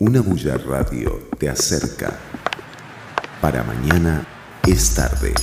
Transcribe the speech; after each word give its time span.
Una 0.00 0.20
bulla 0.20 0.56
radio 0.56 1.28
te 1.40 1.50
acerca. 1.50 2.16
Para 3.40 3.64
mañana 3.64 4.24
es 4.64 4.94
tarde. 4.94 5.34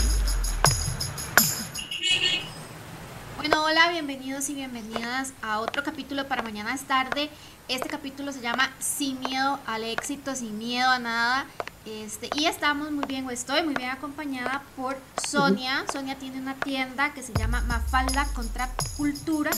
Bueno, 3.36 3.66
hola, 3.66 3.90
bienvenidos 3.90 4.48
y 4.48 4.54
bienvenidas 4.54 5.34
a 5.42 5.60
otro 5.60 5.84
capítulo 5.84 6.26
para 6.30 6.42
mañana 6.42 6.74
es 6.74 6.84
tarde. 6.84 7.30
Este 7.68 7.90
capítulo 7.90 8.32
se 8.32 8.40
llama 8.40 8.72
Sin 8.80 9.20
miedo 9.20 9.60
al 9.66 9.84
éxito, 9.84 10.34
sin 10.38 10.58
miedo 10.58 10.90
a 10.90 11.00
nada. 11.00 11.48
Este, 11.86 12.30
y 12.36 12.46
estamos 12.46 12.92
muy 12.92 13.04
bien, 13.08 13.28
o 13.28 13.32
estoy 13.32 13.62
muy 13.62 13.74
bien 13.74 13.90
acompañada 13.90 14.64
por 14.78 14.98
Sonia. 15.28 15.84
Sonia 15.92 16.18
tiene 16.18 16.40
una 16.40 16.56
tienda 16.56 17.14
que 17.14 17.24
se 17.24 17.34
llama 17.34 17.60
Mafalda 17.68 18.26
Contra 18.34 18.70
Cultura 18.96 19.52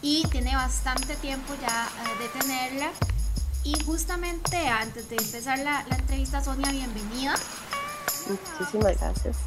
y 0.00 0.22
tiene 0.30 0.54
bastante 0.54 1.16
tiempo 1.16 1.54
ya 1.60 1.88
eh, 1.88 2.22
de 2.22 2.40
tenerla. 2.40 2.92
Y 3.64 3.82
justamente 3.84 4.68
antes 4.68 5.08
de 5.08 5.16
empezar 5.16 5.58
la, 5.58 5.86
la 5.88 5.96
entrevista, 5.96 6.44
Sonia, 6.44 6.70
bienvenida. 6.70 7.34
Muchísimas 8.28 9.00
gracias. 9.00 9.38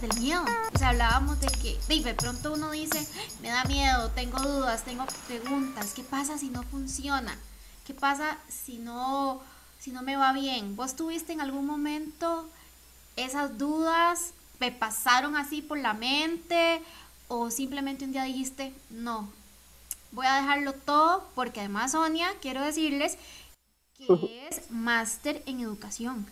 Del 0.00 0.20
miedo. 0.20 0.44
O 0.72 0.78
sea, 0.78 0.90
hablábamos 0.90 1.40
de 1.40 1.48
que 1.48 2.00
de 2.00 2.14
pronto 2.14 2.52
uno 2.52 2.70
dice, 2.70 3.04
me 3.42 3.48
da 3.48 3.64
miedo, 3.64 4.08
tengo 4.10 4.38
dudas, 4.38 4.84
tengo 4.84 5.04
preguntas. 5.26 5.94
¿Qué 5.94 6.04
pasa 6.04 6.38
si 6.38 6.48
no 6.48 6.62
funciona? 6.62 7.36
¿Qué 7.84 7.92
pasa 7.92 8.38
si 8.48 8.78
no, 8.78 9.42
si 9.80 9.90
no 9.90 10.02
me 10.02 10.16
va 10.16 10.32
bien? 10.32 10.76
¿Vos 10.76 10.94
tuviste 10.94 11.32
en 11.32 11.40
algún 11.40 11.66
momento 11.66 12.48
esas 13.16 13.58
dudas? 13.58 14.32
¿Me 14.60 14.70
pasaron 14.70 15.36
así 15.36 15.60
por 15.60 15.78
la 15.78 15.92
mente? 15.92 16.82
¿O 17.26 17.50
simplemente 17.50 18.04
un 18.04 18.12
día 18.12 18.22
dijiste, 18.22 18.72
no, 18.90 19.28
voy 20.12 20.26
a 20.26 20.36
dejarlo 20.36 20.72
todo? 20.72 21.24
Porque 21.34 21.60
además, 21.60 21.92
Sonia, 21.92 22.28
quiero 22.40 22.62
decirles 22.62 23.18
que 23.96 24.48
es 24.48 24.70
máster 24.70 25.42
en 25.46 25.60
educación. 25.60 26.26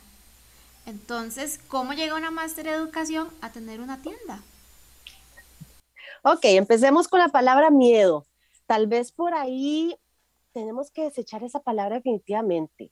Entonces, 0.86 1.60
¿cómo 1.68 1.92
llega 1.92 2.16
una 2.16 2.30
máster 2.30 2.66
en 2.66 2.74
educación 2.74 3.28
a 3.42 3.52
tener 3.52 3.80
una 3.80 4.00
tienda? 4.00 4.42
Ok, 6.22 6.40
empecemos 6.44 7.08
con 7.08 7.20
la 7.20 7.28
palabra 7.28 7.70
miedo. 7.70 8.26
Tal 8.66 8.86
vez 8.86 9.12
por 9.12 9.34
ahí 9.34 9.94
tenemos 10.52 10.90
que 10.90 11.04
desechar 11.04 11.44
esa 11.44 11.60
palabra 11.60 11.96
definitivamente. 11.96 12.90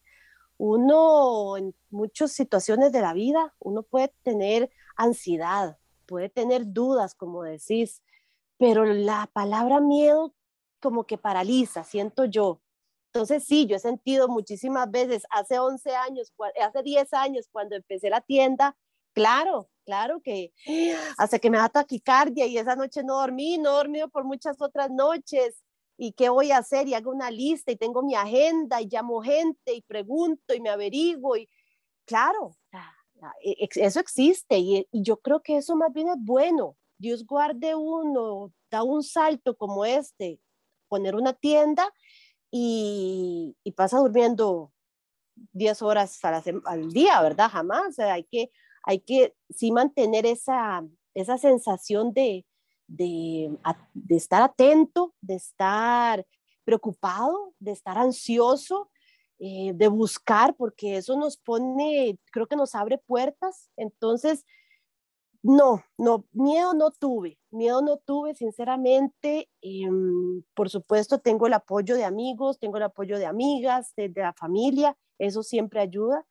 Uno, 0.59 1.57
en 1.57 1.75
muchas 1.91 2.33
situaciones 2.33 2.93
de 2.93 3.01
la 3.01 3.13
vida, 3.13 3.55
uno 3.59 3.83
puede 3.83 4.15
tener 4.23 4.71
ansiedad, 4.97 5.79
puede 6.07 6.29
tener 6.29 6.73
dudas, 6.73 7.15
como 7.15 7.43
decís, 7.43 8.03
pero 8.59 8.85
la 8.85 9.29
palabra 9.33 9.81
miedo 9.81 10.35
como 10.87 11.05
que 11.05 11.19
paraliza, 11.19 11.83
siento 11.83 12.27
yo. 12.27 12.61
Entonces, 13.13 13.43
sí, 13.43 13.67
yo 13.67 13.75
he 13.75 13.81
sentido 13.81 14.29
muchísimas 14.29 14.89
veces, 14.89 15.25
hace 15.31 15.59
11 15.59 15.97
años, 15.97 16.33
hace 16.63 16.83
10 16.85 17.13
años, 17.13 17.49
cuando 17.51 17.75
empecé 17.75 18.09
la 18.09 18.21
tienda, 18.21 18.77
claro, 19.13 19.69
claro 19.85 20.21
que 20.23 20.53
hasta 21.19 21.41
que 21.41 21.51
me 21.51 21.59
da 21.59 21.69
taquicardia 21.69 22.47
y 22.47 22.57
esa 22.57 22.77
noche 22.77 23.03
no 23.03 23.19
dormí, 23.19 23.59
no 23.59 23.73
dormido 23.73 24.09
por 24.09 24.23
muchas 24.23 24.61
otras 24.61 24.93
noches. 24.93 25.61
¿Y 25.99 26.13
qué 26.13 26.29
voy 26.29 26.53
a 26.53 26.59
hacer? 26.59 26.87
Y 26.87 26.95
hago 26.95 27.11
una 27.11 27.33
lista 27.33 27.73
y 27.73 27.77
tengo 27.77 28.05
mi 28.05 28.15
agenda 28.15 28.81
y 28.81 28.87
llamo 28.89 29.21
gente 29.23 29.75
y 29.75 29.83
pregunto 29.83 30.55
y 30.55 30.61
me 30.61 30.69
averiguo. 30.69 31.37
Y 31.37 31.49
claro, 32.05 32.57
e, 33.43 33.69
eso 33.75 33.99
existe 33.99 34.57
y, 34.57 34.87
y 34.93 35.03
yo 35.03 35.17
creo 35.17 35.43
que 35.43 35.57
eso 35.57 35.75
más 35.75 35.93
bien 35.93 36.11
es 36.11 36.19
bueno. 36.21 36.77
Dios 36.97 37.27
guarde 37.27 37.75
uno, 37.75 38.53
da 38.71 38.85
un 38.85 39.03
salto 39.03 39.57
como 39.57 39.85
este, 39.85 40.39
poner 40.89 41.15
una 41.15 41.33
tienda 41.33 41.93
y, 42.51 43.57
pasa 43.77 43.99
durmiendo 43.99 44.73
10 45.53 45.83
horas 45.83 46.19
al 46.65 46.91
día, 46.93 47.21
¿verdad? 47.23 47.51
Jamás. 47.51 47.99
hay 47.99 48.25
que, 48.25 48.51
hay 48.83 49.01
que 49.01 49.35
sí 49.51 49.71
mantener 49.71 50.25
esa, 50.27 50.85
esa 51.15 51.39
sensación 51.39 52.13
de, 52.13 52.47
de, 52.87 53.51
estar 54.11 54.43
atento, 54.43 55.15
de 55.21 55.35
estar 55.35 56.27
preocupado, 56.65 57.55
de 57.59 57.73
estar 57.73 57.99
ansioso, 57.99 58.91
eh, 59.39 59.73
de 59.75 59.89
buscar, 59.89 60.57
porque 60.57 60.97
eso 60.97 61.17
nos 61.17 61.37
pone, 61.37 62.19
creo 62.33 62.47
que 62.47 62.57
nos 62.57 62.75
abre 62.75 62.99
puertas. 62.99 63.71
Entonces, 63.77 64.45
no, 65.47 65.85
no, 65.97 66.27
miedo 66.33 66.75
no 66.75 66.91
tuve, 66.91 67.39
miedo 67.51 67.81
no 67.81 67.99
tuve, 67.99 68.35
sinceramente. 68.35 69.49
Em, 69.63 70.43
por 70.55 70.69
supuesto, 70.69 71.21
tengo 71.21 71.47
el 71.47 71.53
apoyo 71.53 71.95
de 71.95 72.05
amigos, 72.05 72.59
tengo 72.59 72.79
el 72.79 72.83
apoyo 72.83 73.17
de 73.17 73.27
amigas, 73.27 73.95
de, 73.97 74.11
la 74.15 74.33
familia, 74.33 74.97
eso 75.19 75.45
siempre 75.45 75.81
ayuda, 75.81 76.27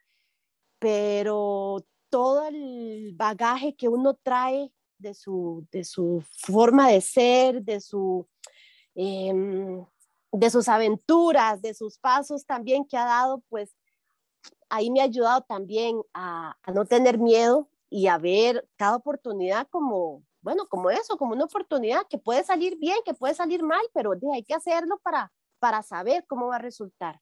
pero 0.80 1.86
todo 2.10 2.46
el 2.48 3.14
bagaje 3.16 3.74
que 3.76 3.88
uno 3.88 4.16
trae 4.16 4.74
de 4.98 5.14
su, 5.14 5.66
de 5.72 5.86
su 5.86 6.22
forma 6.46 6.90
de 6.90 7.00
ser, 7.00 7.62
de, 7.64 7.80
su, 7.80 8.28
em, 8.96 9.86
de 10.34 10.50
sus 10.50 10.68
aventuras, 10.68 11.62
de 11.62 11.74
sus 11.74 11.98
pasos 12.00 12.46
también 12.46 12.84
que 12.86 12.98
ha 12.98 13.06
dado, 13.06 13.42
pues 13.48 13.74
ahí 14.70 14.92
me 14.92 15.00
ha 15.00 15.06
ayudado 15.06 15.42
también 15.42 16.02
a, 16.14 16.58
a 16.62 16.72
no 16.72 16.84
tener 16.86 17.18
miedo, 17.18 17.70
y 17.90 18.08
a 18.08 18.18
ver 18.18 18.68
cada 18.76 18.96
oportunidad 18.96 19.68
como, 19.70 20.24
bueno, 20.42 20.68
como 20.68 20.90
eso, 20.90 21.18
como 21.18 21.34
una 21.34 21.46
oportunidad 21.46 22.08
que 22.10 22.18
puede 22.18 22.44
salir 22.44 22.78
bien, 22.78 22.98
que 23.06 23.14
puede 23.14 23.34
salir 23.34 23.64
mal, 23.64 23.82
pero 23.94 24.14
hay 24.34 24.44
que 24.44 24.54
hacerlo 24.54 25.00
para, 25.00 25.32
para 25.60 25.84
saber 25.84 26.26
cómo 26.28 26.48
va 26.48 26.58
a 26.58 26.60
resultar. 26.60 27.22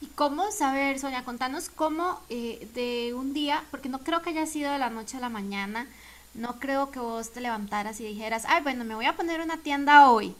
¿Y 0.00 0.06
cómo 0.08 0.50
saber, 0.50 0.98
Sonia? 0.98 1.24
Contanos 1.24 1.68
cómo 1.70 2.20
eh, 2.28 2.68
de 2.74 3.14
un 3.14 3.32
día, 3.32 3.64
porque 3.70 3.88
no 3.88 4.00
creo 4.00 4.22
que 4.22 4.30
haya 4.30 4.46
sido 4.46 4.70
de 4.70 4.78
la 4.78 4.90
noche 4.90 5.16
a 5.16 5.20
la 5.20 5.28
mañana, 5.28 5.88
no 6.34 6.58
creo 6.58 6.90
que 6.90 6.98
vos 6.98 7.30
te 7.32 7.40
levantaras 7.40 8.00
y 8.00 8.04
dijeras, 8.04 8.44
ay, 8.48 8.62
bueno, 8.62 8.84
me 8.84 8.94
voy 8.94 9.06
a 9.06 9.16
poner 9.16 9.40
una 9.40 9.62
tienda 9.62 10.10
hoy, 10.10 10.34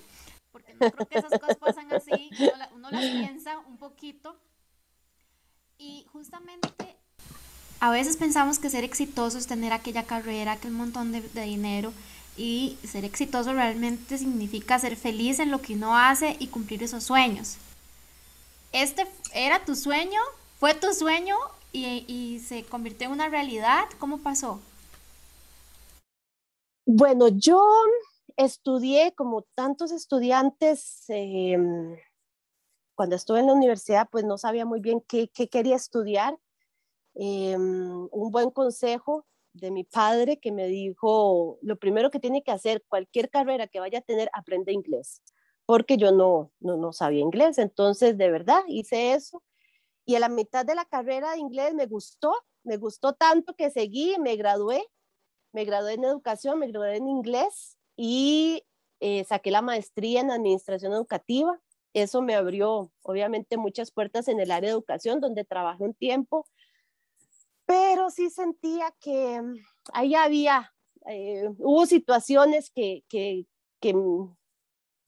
porque 0.51 0.75
no 0.75 0.91
creo 0.91 1.07
que 1.07 1.19
esas 1.19 1.41
cosas 1.41 1.57
pasan 1.57 1.93
así, 1.93 2.31
uno 2.75 2.91
las 2.91 3.01
piensa 3.01 3.59
un 3.61 3.79
poquito. 3.79 4.37
Y 5.79 6.07
justamente 6.13 6.99
a 7.85 7.91
veces 7.91 8.17
pensamos 8.17 8.59
que 8.59 8.71
ser 8.71 8.83
exitoso 8.83 9.37
es 9.37 9.47
tener 9.47 9.75
aquella 9.75 10.05
carrera, 10.05 10.53
aquel 10.53 10.71
montón 10.71 11.13
de, 11.13 11.21
dinero 11.43 11.93
y 12.35 12.79
ser 12.83 13.05
exitoso 13.05 13.53
realmente 13.53 14.17
significa 14.17 14.79
ser 14.79 14.97
feliz 14.97 15.39
en 15.39 15.51
lo 15.51 15.61
que 15.61 15.75
uno 15.75 15.95
hace 15.95 16.35
y 16.39 16.47
cumplir 16.47 16.83
esos 16.83 17.05
sueños. 17.05 17.59
¿Este 18.73 19.07
era 19.35 19.67
tu 19.67 19.77
sueño? 19.77 20.19
¿Fue 20.59 20.73
tu 20.73 20.95
sueño 20.95 21.37
y, 21.73 22.41
se 22.43 22.65
convirtió 22.65 23.09
en 23.09 23.13
una 23.13 23.29
realidad? 23.29 23.85
¿Cómo 23.99 24.17
pasó? 24.17 24.63
Bueno, 26.87 27.29
yo 27.29 27.63
estudié 28.39 29.13
como 29.15 29.43
tantos 29.55 29.93
estudiantes, 29.93 31.05
em, 31.09 31.99
cuando 32.95 33.15
estuve 33.17 33.41
en 33.41 33.47
la 33.49 33.53
universidad, 33.53 34.09
pues 34.11 34.25
no 34.25 34.39
sabía 34.39 34.65
muy 34.65 34.81
bien 34.81 35.03
qué, 35.07 35.29
qué 35.29 35.51
quería 35.51 35.77
estudiar 35.77 36.39
Em, 37.15 38.09
un 38.11 38.31
buen 38.31 38.51
consejo 38.51 39.27
de 39.53 39.71
mi 39.71 39.85
padre 39.85 40.39
que 40.41 40.51
me 40.53 40.67
dijo, 40.67 41.59
lo 41.63 41.77
primero 41.79 42.11
que 42.11 42.19
tiene 42.19 42.43
que 42.43 42.51
hacer 42.51 42.85
cualquier 42.89 43.31
carrera 43.31 43.69
que 43.69 43.81
vaya 43.81 44.01
a 44.01 44.03
tener, 44.03 44.29
aprende 44.33 44.73
inglés, 44.73 45.23
porque 45.65 45.97
yo 45.97 46.11
no, 46.13 46.51
no, 46.61 46.77
no 46.77 46.93
sabía 46.93 47.21
inglés. 47.21 47.59
Entonces, 47.59 48.19
de 48.19 48.31
verdad, 48.31 48.63
hice 48.69 49.15
eso. 49.15 49.43
Y 50.05 50.17
a 50.17 50.21
la 50.21 50.29
mitad 50.29 50.67
de 50.67 50.75
la 50.75 50.85
carrera 50.85 51.33
de 51.33 51.39
inglés 51.39 51.73
me 51.75 51.87
gustó, 51.87 52.35
me 52.65 52.77
gustó 52.77 53.15
tanto 53.15 53.55
que 53.55 53.71
seguí, 53.71 54.17
me 54.19 54.37
gradué, 54.37 54.85
me 55.53 55.65
gradué 55.65 55.95
en 55.95 56.05
educación, 56.05 56.59
me 56.59 56.69
gradué 56.69 56.97
en 56.97 57.09
inglés 57.09 57.79
y 57.97 58.65
eh, 59.01 59.25
saqué 59.25 59.51
la 59.51 59.63
maestría 59.63 60.21
en 60.21 60.31
administración 60.31 60.93
educativa. 60.93 61.61
Eso 61.95 62.23
me 62.23 62.35
abrió, 62.35 62.91
obviamente, 63.03 63.57
muchas 63.57 63.93
puertas 63.93 64.27
en 64.27 64.41
el 64.41 64.51
área 64.51 64.71
de 64.71 64.75
educación, 64.75 65.21
donde 65.21 65.45
trabajé 65.45 65.85
un 65.85 65.95
tiempo 65.95 66.47
pero 67.67 68.11
sí 68.11 68.31
sentía 68.31 68.95
que 69.01 69.41
mm, 69.41 69.55
ahí 69.93 70.15
había, 70.15 70.73
eh, 71.07 71.49
hubo 71.59 71.87
situaciones 71.87 72.71
que, 72.71 73.05
que, 73.09 73.47
mm, 73.95 74.35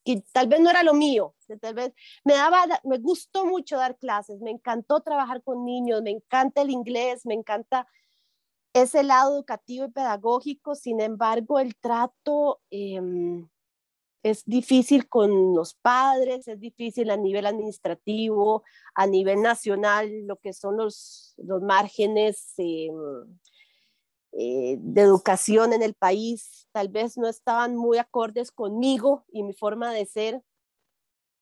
que, 0.03 0.23
tal 0.31 0.47
vez 0.47 0.59
no 0.59 0.69
era 0.69 0.83
lo 0.83 0.93
mío, 0.93 1.35
tal 1.61 1.73
vez 1.75 1.93
me 2.23 2.33
daba, 2.33 2.65
me 2.83 2.97
gustó 2.97 3.45
mucho 3.45 3.77
dar 3.77 3.97
clases, 3.97 4.39
me 4.41 4.51
encantó 4.51 5.01
trabajar 5.01 5.43
con 5.43 5.65
niños, 5.65 6.01
me 6.01 6.11
encanta 6.11 6.61
el 6.61 6.69
inglés, 6.71 7.25
me 7.25 7.33
encanta 7.33 7.87
ese 8.73 9.03
lado 9.03 9.33
educativo 9.35 9.85
y 9.85 9.91
pedagógico, 9.91 10.75
sin 10.75 11.01
embargo, 11.01 11.59
el 11.59 11.75
trato 11.75 12.61
em, 12.69 13.47
es 14.23 14.43
difícil 14.45 15.07
con 15.07 15.55
los 15.55 15.73
padres, 15.75 16.47
es 16.47 16.59
difícil 16.59 17.09
a 17.09 17.17
nivel 17.17 17.45
administrativo, 17.45 18.63
a 18.95 19.07
nivel 19.07 19.41
nacional, 19.41 20.25
lo 20.25 20.37
que 20.37 20.53
son 20.53 20.77
los, 20.77 21.33
los 21.37 21.61
márgenes 21.61 22.53
eh, 22.57 22.89
eh, 24.33 24.77
de 24.79 25.01
educación 25.01 25.73
en 25.73 25.81
el 25.81 25.93
país, 25.93 26.67
tal 26.71 26.89
vez 26.89 27.17
no 27.17 27.27
estaban 27.27 27.75
muy 27.75 27.97
acordes 27.97 28.51
conmigo 28.51 29.25
y 29.31 29.43
mi 29.43 29.53
forma 29.53 29.93
de 29.93 30.05
ser. 30.05 30.43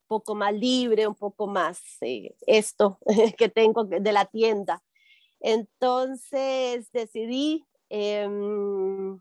poco 0.07 0.36
más 0.36 0.54
libre, 0.54 1.07
un 1.07 1.16
poco 1.16 1.48
más 1.48 1.81
eh, 2.01 2.36
esto 2.45 3.00
que 3.38 3.50
tengo 3.50 3.86
de 3.86 4.12
la 4.13 4.25
tienda. 4.25 4.83
Entonces 5.39 6.92
decidí 6.92 7.66
em, 7.89 9.19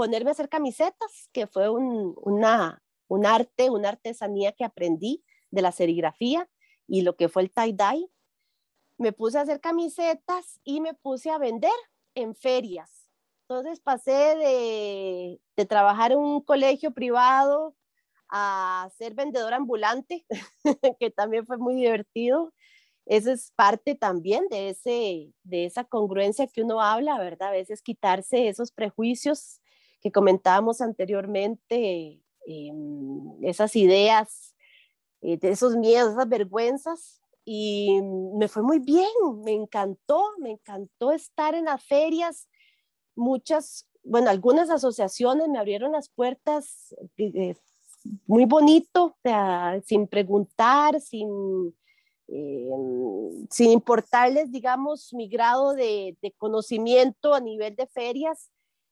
ponerme 0.00 0.30
a 0.30 0.32
hacer 0.32 0.48
camisetas, 0.48 1.28
que 1.30 1.46
fue 1.46 1.68
un, 1.68 2.14
una, 2.22 2.82
un 3.06 3.26
arte, 3.26 3.68
una 3.68 3.90
artesanía 3.90 4.52
que 4.52 4.64
aprendí 4.64 5.22
de 5.50 5.60
la 5.60 5.72
serigrafía 5.72 6.48
y 6.86 7.02
lo 7.02 7.16
que 7.16 7.28
fue 7.28 7.42
el 7.42 7.52
tie-dye. 7.52 8.08
Me 8.96 9.12
puse 9.12 9.36
a 9.36 9.42
hacer 9.42 9.60
camisetas 9.60 10.58
y 10.64 10.80
me 10.80 10.94
puse 10.94 11.28
a 11.28 11.36
vender 11.36 11.78
en 12.14 12.34
ferias. 12.34 13.10
Entonces 13.42 13.78
pasé 13.80 14.36
de, 14.36 15.38
de 15.54 15.66
trabajar 15.66 16.12
en 16.12 16.18
un 16.20 16.40
colegio 16.40 16.92
privado 16.92 17.76
a 18.30 18.88
ser 18.96 19.12
vendedora 19.12 19.56
ambulante, 19.56 20.24
que 20.98 21.10
también 21.10 21.44
fue 21.44 21.58
muy 21.58 21.74
divertido. 21.74 22.54
Eso 23.04 23.30
es 23.32 23.52
parte 23.54 23.96
también 23.96 24.46
de, 24.48 24.70
ese, 24.70 25.34
de 25.42 25.66
esa 25.66 25.84
congruencia 25.84 26.46
que 26.46 26.62
uno 26.62 26.80
habla, 26.80 27.18
¿verdad? 27.18 27.48
A 27.48 27.52
veces 27.52 27.82
quitarse 27.82 28.48
esos 28.48 28.72
prejuicios 28.72 29.60
que 30.00 30.12
comentábamos 30.12 30.80
anteriormente, 30.80 32.22
em, 32.46 33.44
esas 33.44 33.76
ideas, 33.76 34.54
eh, 35.22 35.38
esos 35.42 35.76
miedos, 35.76 36.12
esas 36.12 36.28
vergüenzas. 36.28 37.20
Y 37.44 38.00
me 38.38 38.48
fue 38.48 38.62
muy 38.62 38.78
bien, 38.78 39.08
me 39.44 39.52
encantó, 39.52 40.22
me 40.38 40.52
encantó 40.52 41.12
estar 41.12 41.54
en 41.54 41.66
las 41.66 41.82
ferias. 41.84 42.48
Muchas, 43.16 43.88
bueno, 44.04 44.30
algunas 44.30 44.70
asociaciones 44.70 45.48
me 45.48 45.58
abrieron 45.58 45.92
las 45.92 46.08
puertas 46.08 46.94
eh, 47.16 47.54
muy 48.26 48.44
bonito, 48.46 49.16
sin 49.84 50.06
preguntar, 50.06 51.00
sin, 51.00 51.74
eh, 52.28 52.70
sin 53.50 53.70
importarles, 53.70 54.50
digamos, 54.50 55.12
mi 55.12 55.28
grado 55.28 55.74
de, 55.74 56.16
de, 56.22 56.32
conocimiento 56.32 57.34
a 57.34 57.40
nivel 57.40 57.76
de 57.76 57.86
ferias. 57.86 58.50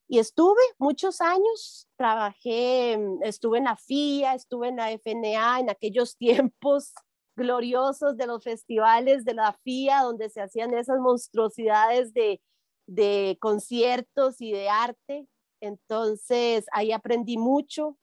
Y 0.08 0.18
estuve 0.18 0.60
muchos 0.78 1.20
años, 1.20 1.86
trabajé, 1.96 2.98
estuve 3.22 3.58
en 3.58 3.64
la 3.64 3.76
FIA, 3.76 4.34
estuve 4.34 4.68
en 4.68 4.76
la 4.76 4.90
FNA 4.90 5.60
en 5.60 5.70
aquellos 5.70 6.16
tiempos 6.18 6.94
gloriosos 7.36 8.16
de 8.16 8.26
los 8.26 8.42
festivales 8.42 9.24
de 9.24 9.34
la 9.34 9.52
FIA, 9.62 10.02
donde 10.02 10.28
se 10.30 10.40
hacían 10.40 10.74
esas 10.74 10.98
monstruosidades 10.98 12.12
de, 12.14 12.40
de 12.86 13.36
conciertos 13.40 14.40
y 14.40 14.52
de 14.52 14.68
arte. 14.68 15.28
Entonces 15.60 16.66
ahí 16.72 16.92
aprendí 16.92 17.36
mucho, 17.36 17.98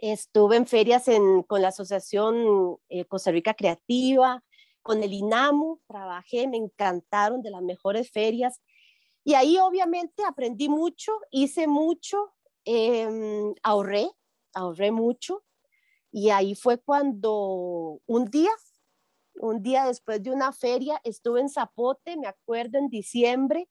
Estuve 0.00 0.56
en 0.56 0.66
ferias 0.66 1.06
con 1.46 1.62
la 1.62 1.68
Asociación 1.68 2.78
eh, 2.88 3.04
Costa 3.06 3.30
Rica 3.30 3.54
Creativa, 3.54 4.42
con 4.82 5.02
el 5.02 5.12
INAMU, 5.12 5.80
trabajé, 5.88 6.46
me 6.48 6.58
encantaron 6.58 7.42
de 7.42 7.50
las 7.50 7.62
mejores 7.62 8.10
ferias. 8.10 8.60
Y 9.26 9.34
ahí 9.34 9.58
obviamente 9.58 10.22
aprendí 10.24 10.68
mucho, 10.68 11.10
hice 11.32 11.66
mucho, 11.66 12.32
em, 12.64 13.52
ahorré, 13.64 14.08
ahorré 14.54 14.92
mucho. 14.92 15.42
Y 16.12 16.30
ahí 16.30 16.54
fue 16.54 16.78
cuando 16.78 18.00
un 18.06 18.26
día, 18.26 18.52
un 19.40 19.64
día 19.64 19.86
después 19.86 20.22
de 20.22 20.30
una 20.30 20.52
feria, 20.52 21.00
estuve 21.02 21.40
en 21.40 21.48
Zapote, 21.48 22.16
me 22.16 22.28
acuerdo, 22.28 22.78
en 22.78 22.88
diciembre, 22.88 23.68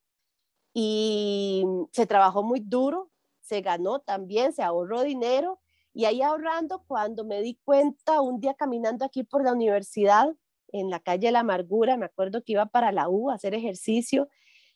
y 0.74 1.64
se 1.94 2.06
trabajó 2.06 2.44
muy 2.44 2.60
duro, 2.60 3.10
se 3.40 3.62
ganó 3.62 4.02
también, 4.02 4.52
se 4.52 4.62
ahorró 4.62 5.04
dinero 5.04 5.62
y 5.94 6.04
ahí 6.04 6.22
ahorrando, 6.22 6.84
cuando 6.86 7.24
me 7.24 7.42
di 7.42 7.56
cuenta, 7.64 8.20
un 8.20 8.42
día 8.42 8.56
caminando 8.56 9.06
aquí 9.06 9.24
por 9.24 9.42
la 9.46 9.54
universidad, 9.54 10.36
en 10.74 10.90
la 10.90 11.00
calle 11.00 11.32
La 11.32 11.40
Amargura, 11.42 11.96
me 11.96 12.08
acuerdo 12.08 12.44
que 12.44 12.52
iba 12.54 12.66
para 12.66 12.92
la 12.92 13.08
U 13.08 13.30
a 13.30 13.36
hacer 13.36 13.54
ejercicio 13.54 14.28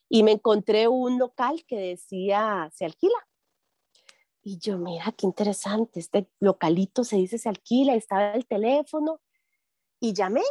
y 0.09 0.23
me 0.23 0.31
encontré 0.31 0.88
un 0.88 1.19
local 1.19 1.63
que 1.65 1.77
decía, 1.77 2.69
se 2.73 2.85
alquila. 2.85 3.27
Y 4.41 4.57
yo, 4.57 4.79
mira, 4.79 5.11
qué 5.11 5.27
interesante, 5.27 6.00
este 6.00 6.27
localito 6.39 7.03
se 7.03 7.17
dice, 7.17 7.38
se 7.38 7.50
alquila, 7.50 7.94
estaba 7.94 8.33
el 8.33 8.47
teléfono 8.47 9.21
y 10.00 10.13
llamé. 10.13 10.44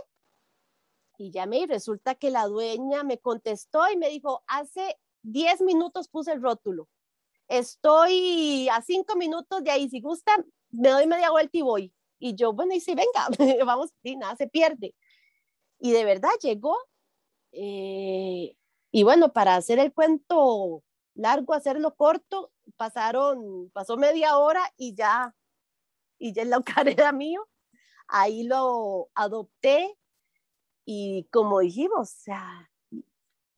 Y 1.18 1.32
llamé 1.32 1.58
y 1.58 1.66
resulta 1.66 2.14
que 2.14 2.30
la 2.30 2.46
dueña 2.46 3.02
me 3.02 3.18
contestó 3.18 3.90
y 3.92 3.96
me 3.96 4.08
dijo, 4.08 4.44
hace 4.46 4.96
10 5.22 5.62
minutos 5.62 6.08
puse 6.08 6.32
el 6.32 6.40
rótulo. 6.40 6.88
Estoy 7.48 8.68
a 8.68 8.80
5 8.80 9.16
minutos 9.16 9.64
de 9.64 9.72
ahí, 9.72 9.88
si 9.88 10.00
gusta, 10.00 10.32
me 10.70 10.90
doy 10.90 11.08
media 11.08 11.32
vuelta 11.32 11.58
y 11.58 11.62
voy. 11.62 11.92
Y 12.20 12.36
yo, 12.36 12.52
bueno, 12.52 12.74
y 12.74 12.80
si 12.80 12.94
venga, 12.94 13.28
vamos, 13.66 13.90
y 14.04 14.14
nada 14.14 14.36
se 14.36 14.46
pierde. 14.46 14.94
Y 15.80 15.90
de 15.90 16.04
verdad 16.04 16.30
llegó. 16.40 16.76
Eh, 17.50 18.54
y 18.90 19.02
bueno, 19.02 19.32
para 19.32 19.56
hacer 19.56 19.78
el 19.78 19.92
cuento 19.92 20.82
largo, 21.14 21.54
hacerlo 21.54 21.94
corto, 21.96 22.52
pasaron, 22.76 23.70
pasó 23.72 23.96
media 23.96 24.38
hora 24.38 24.62
y 24.76 24.94
ya, 24.94 25.34
y 26.18 26.32
ya 26.32 26.42
el 26.42 26.50
local 26.50 26.88
era 26.88 27.12
mío. 27.12 27.48
Ahí 28.08 28.44
lo 28.44 29.10
adopté 29.14 29.98
y 30.86 31.28
como 31.30 31.60
dijimos, 31.60 32.10
o 32.10 32.22
sea, 32.22 32.70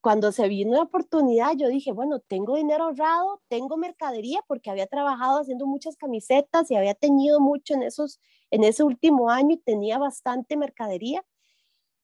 cuando 0.01 0.33
se 0.33 0.49
vino 0.49 0.75
la 0.75 0.83
oportunidad, 0.83 1.53
yo 1.57 1.69
dije, 1.69 1.93
bueno, 1.93 2.21
tengo 2.21 2.57
dinero 2.57 2.85
ahorrado, 2.85 3.43
tengo 3.49 3.77
mercadería, 3.77 4.41
porque 4.49 4.71
había 4.71 4.87
trabajado 4.87 5.41
haciendo 5.41 5.67
muchas 5.67 5.97
camisetas 5.97 6.71
y 6.71 6.77
había 6.77 6.95
tenido 6.95 7.39
mucho 7.41 7.75
en, 7.75 7.83
esos, 7.83 8.19
en 8.51 8.65
ese 8.65 8.83
último 8.83 9.31
año 9.31 9.55
y 9.55 9.59
tenía 9.59 9.99
bastante 9.99 10.57
mercadería. 10.57 11.25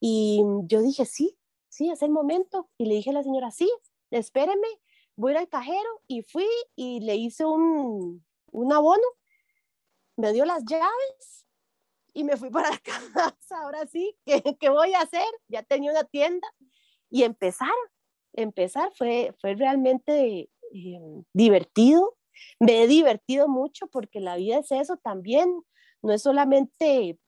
Y 0.00 0.43
yo 0.67 0.82
dije, 0.82 1.06
sí, 1.06 1.38
sí, 1.76 1.90
es 1.90 2.02
el 2.02 2.11
momento. 2.11 2.69
Y 2.78 2.87
le 2.87 2.94
dije 2.94 3.11
a 3.11 3.12
la 3.12 3.23
señora, 3.23 3.50
sí, 3.50 3.70
espéreme, 4.11 4.67
voy 5.17 5.37
al 5.37 5.49
cajero 5.49 6.02
y 6.08 6.23
fui 6.23 6.49
y 6.75 7.00
le 7.00 7.17
hice 7.17 7.44
un, 7.44 8.25
un 8.52 8.73
abono, 8.73 9.06
me 10.17 10.32
dio 10.32 10.44
las 10.46 10.64
llaves 10.64 11.46
y 12.14 12.25
me 12.25 12.37
fui 12.37 12.50
para 12.50 12.70
la 12.70 12.78
casa. 12.78 13.61
Ahora 13.62 13.87
sí, 13.87 14.17
¿qué, 14.25 14.43
qué 14.58 14.70
voy 14.70 14.94
a 14.94 15.00
hacer? 15.00 15.26
Ya 15.49 15.62
tenía 15.62 15.90
una 15.90 16.05
tienda 16.05 16.49
y 17.11 17.23
empezar, 17.25 17.69
empezar 18.32 18.90
fue, 18.96 19.34
fue 19.40 19.55
realmente 19.55 20.50
eh, 20.73 21.00
divertido. 21.34 22.17
Me 22.58 22.82
he 22.82 22.87
divertido 22.87 23.49
mucho 23.49 23.87
porque 23.88 24.20
la 24.20 24.37
vida 24.37 24.58
es 24.58 24.73
eso 24.73 24.96
también, 24.96 25.62
no 26.02 26.12
es 26.12 26.23
solamente 26.23 27.19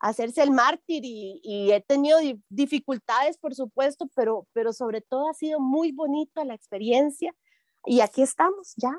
hacerse 0.00 0.42
el 0.42 0.50
mártir 0.50 1.02
y, 1.04 1.70
he 1.72 1.80
tenido 1.80 2.18
dificultades, 2.48 3.38
por 3.38 3.54
supuesto, 3.54 4.08
pero, 4.14 4.46
pero 4.52 4.72
sobre 4.72 5.00
todo 5.00 5.28
ha 5.28 5.34
sido 5.34 5.60
muy 5.60 5.92
bonita 5.92 6.44
la 6.44 6.54
experiencia 6.54 7.34
y 7.84 8.00
aquí 8.00 8.22
estamos 8.22 8.74
ya, 8.76 8.94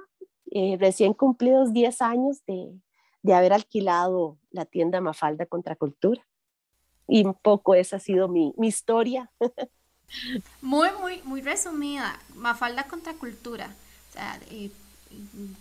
eh, 0.51 0.77
recién 0.79 1.13
cumplidos 1.13 1.73
10 1.73 2.01
años 2.01 2.45
de, 2.45 2.71
de 3.21 3.33
haber 3.33 3.53
alquilado 3.53 4.37
la 4.49 4.65
tienda 4.65 5.01
Mafalda 5.01 5.45
Contracultura. 5.45 6.25
Y 7.09 7.25
un 7.25 7.33
poco 7.33 7.75
esa 7.75 7.97
ha 7.97 7.99
sido 7.99 8.27
mi, 8.27 8.53
mi 8.57 8.67
historia. 8.67 9.31
Muy, 10.61 10.87
muy, 11.01 11.21
muy 11.23 11.41
resumida. 11.41 12.17
Mafalda 12.33 12.87
contra 12.87 13.13
cultura. 13.15 13.75
O 14.09 14.13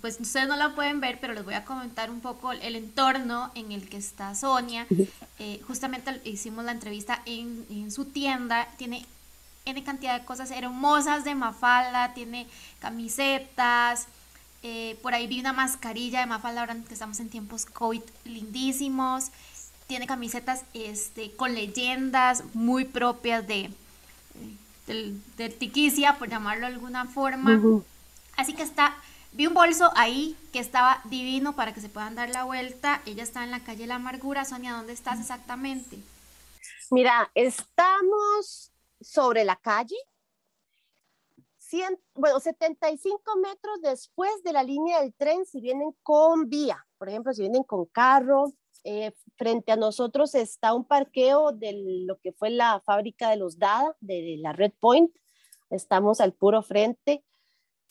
pues 0.01 0.19
ustedes 0.21 0.49
no 0.49 0.57
la 0.57 0.75
pueden 0.75 1.01
ver, 1.01 1.19
pero 1.21 1.35
les 1.35 1.45
voy 1.45 1.55
a 1.55 1.65
comentar 1.65 2.11
un 2.11 2.21
poco 2.21 2.53
el 2.53 2.77
entorno 2.77 3.51
en 3.55 3.73
el 3.73 3.89
que 3.89 3.97
está 3.97 4.35
Sonia. 4.35 4.87
Eh, 5.39 5.61
justamente 5.67 6.21
hicimos 6.25 6.65
la 6.65 6.73
entrevista 6.73 7.23
en, 7.27 7.67
en, 7.71 7.91
su 7.91 8.07
tienda. 8.07 8.69
Tiene 8.77 9.05
N 9.65 9.83
cantidad 9.85 10.19
de 10.19 10.25
cosas 10.25 10.51
hermosas 10.51 11.25
de 11.25 11.35
Mafalda, 11.35 12.15
tiene 12.15 12.47
camisetas. 12.81 14.07
Eh, 14.63 14.99
por 15.03 15.15
ahí 15.15 15.27
vi 15.27 15.41
una 15.41 15.53
mascarilla 15.53 16.21
de 16.21 16.27
Mafalda 16.27 16.63
ahora 16.63 16.77
que 16.87 16.95
estamos 16.95 17.21
en 17.21 17.29
tiempos 17.29 17.67
COVID 17.67 18.03
lindísimos. 18.25 19.31
Tiene 19.87 20.07
camisetas 20.07 20.65
este, 20.75 21.33
con 21.33 21.55
leyendas 21.55 22.43
muy 22.55 22.85
propias 22.85 23.47
de, 23.47 23.71
del, 24.87 25.21
tiquicia, 25.59 26.19
por 26.19 26.29
llamarlo 26.29 26.67
de 26.67 26.73
alguna 26.73 27.05
forma. 27.05 27.61
Así 28.37 28.53
que 28.53 28.63
está, 28.63 28.97
vi 29.37 29.47
un 29.47 29.55
bolso 29.55 29.91
ahí 29.95 30.37
que 30.53 30.59
estaba 30.59 31.01
divino 31.05 31.55
para 31.55 31.73
que 31.73 31.81
se 31.81 31.89
puedan 31.89 32.15
dar 32.15 32.31
la 32.31 32.45
vuelta. 32.45 33.03
Ella 33.07 33.23
está 33.23 33.45
en 33.45 33.51
la 33.51 33.63
calle 33.63 33.87
La 33.87 33.97
Amargura. 33.97 34.45
Sonia, 34.45 34.73
¿dónde 34.73 34.93
estás 34.93 35.21
exactamente? 35.21 35.99
Mira, 36.91 37.31
estamos 37.35 38.73
sobre 39.01 39.45
la 39.45 39.57
calle, 39.57 39.97
bueno, 42.15 42.41
75 42.41 43.37
metros 43.37 43.81
después 43.83 44.43
de 44.45 44.53
la 44.53 44.63
línea 44.63 45.01
del 45.01 45.15
tren 45.15 45.45
si 45.45 45.61
vienen 45.61 45.95
con 46.03 46.49
vía. 46.49 46.87
Por 46.99 47.09
ejemplo, 47.09 47.33
si 47.33 47.43
vienen 47.43 47.65
con 47.65 47.87
carro, 47.87 48.53
eh, 48.85 49.13
frente 49.37 49.73
a 49.73 49.77
nosotros 49.77 50.35
está 50.35 50.75
un 50.75 50.85
parqueo 50.85 51.53
de 51.53 52.05
lo 52.07 52.19
que 52.19 52.33
fue 52.33 52.51
la 52.51 52.81
fábrica 52.85 53.31
de 53.31 53.37
los 53.37 53.59
DADA, 53.59 53.97
de 54.01 54.37
la 54.39 54.53
Red 54.53 54.73
Point. 54.81 55.11
Estamos 55.71 56.21
al 56.21 56.33
puro 56.33 56.63
frente. 56.63 57.25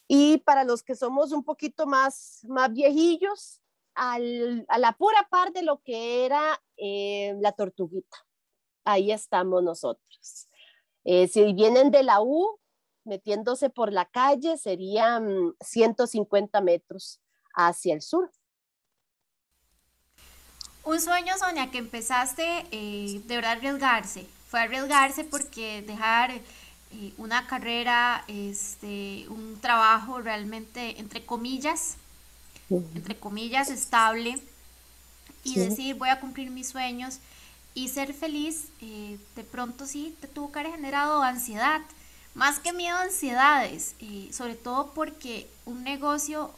Y 0.08 0.38
para 0.40 0.64
los 0.64 0.84
que 0.84 0.96
somos 0.96 1.32
un 1.32 1.44
poquito 1.44 1.86
más, 1.88 2.42
más 2.48 2.72
viejillos, 2.72 3.62
a 3.96 4.20
la 4.20 4.92
pura 4.98 5.28
par 5.30 5.52
de 5.54 5.64
lo 5.64 5.82
que 5.82 6.26
era 6.26 6.62
eh, 6.78 7.34
la 7.40 7.54
tortuguita. 7.54 8.18
Ahí 8.84 9.12
estamos 9.12 9.64
nosotros. 9.64 10.50
Eh, 11.06 11.28
si 11.28 11.54
vienen 11.54 11.92
de 11.92 12.04
la 12.04 12.22
U, 12.22 12.60
metiéndose 13.04 13.70
por 13.70 13.94
la 13.94 14.06
calle, 14.06 14.58
serían 14.58 15.56
150 15.62 16.60
metros 16.62 17.22
hacia 17.54 17.94
el 17.94 18.02
sur. 18.02 18.32
Un 20.84 21.02
sueño, 21.02 21.36
Sonia, 21.38 21.72
que 21.72 21.80
empezaste 21.80 22.66
eh, 22.72 23.22
de 23.26 23.36
verdad 23.36 23.54
arriesgarse. 23.54 24.28
Fue 24.48 24.60
arriesgarse 24.60 25.24
porque 25.24 25.82
dejar 25.82 26.32
una 27.18 27.48
carrera, 27.48 28.24
este, 28.28 29.26
un 29.30 29.58
trabajo 29.62 30.22
realmente, 30.22 31.00
entre 31.00 31.26
comillas, 31.26 31.98
entre 32.70 33.18
comillas, 33.18 33.70
estable 33.70 34.40
y 35.44 35.56
decir 35.56 35.96
voy 35.96 36.10
a 36.10 36.20
cumplir 36.20 36.50
mis 36.50 36.68
sueños 36.70 37.20
y 37.76 37.90
ser 37.90 38.14
feliz, 38.14 38.70
eh, 38.82 39.20
de 39.36 39.44
pronto 39.44 39.86
sí 39.86 40.16
te 40.22 40.28
tuvo 40.28 40.52
que 40.52 40.60
haber 40.60 40.72
generado 40.72 41.22
ansiedad, 41.22 41.82
más 42.34 42.60
que 42.60 42.74
miedo, 42.74 42.98
ansiedades, 42.98 43.96
eh, 44.00 44.30
sobre 44.32 44.56
todo 44.56 44.92
porque 44.94 45.50
un 45.66 45.84
negocio 45.84 46.52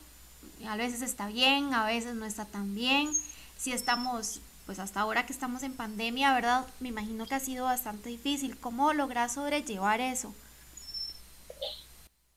a 0.68 0.76
veces 0.76 1.02
está 1.02 1.28
bien, 1.28 1.74
a 1.74 1.86
veces 1.86 2.16
no 2.16 2.26
está 2.26 2.46
tan 2.46 2.74
bien, 2.74 3.10
si 3.58 3.72
estamos, 3.74 4.42
pues 4.68 4.78
hasta 4.78 5.00
ahora 5.00 5.26
que 5.26 5.34
estamos 5.34 5.64
en 5.64 5.76
pandemia, 5.76 6.34
¿verdad? 6.36 6.68
Me 6.82 6.90
imagino 6.90 7.26
que 7.26 7.34
ha 7.34 7.40
sido 7.40 7.66
bastante 7.66 8.10
difícil. 8.10 8.60
¿Cómo 8.60 8.94
logras 8.94 9.34
sobrellevar 9.34 10.02
eso? 10.02 10.36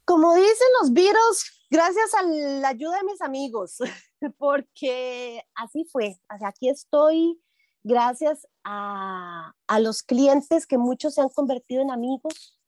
Como 0.06 0.34
dicen 0.37 0.68
los 0.80 0.92
virus, 0.92 1.66
gracias 1.68 2.14
a 2.14 2.22
la 2.22 2.68
ayuda 2.68 2.99
de 2.99 3.04
mis 3.04 3.20
amigos, 3.20 3.78
porque 4.38 5.44
así 5.56 5.84
fue. 5.84 6.18
aquí 6.28 6.68
estoy 6.68 7.38
gracias 7.82 8.46
a, 8.64 9.52
los 9.80 10.02
clientes 10.02 10.66
que 10.66 10.78
muchos 10.78 11.14
se 11.14 11.22
han 11.22 11.30
convertido 11.30 11.82
en 11.82 11.90
amigos, 11.90 12.58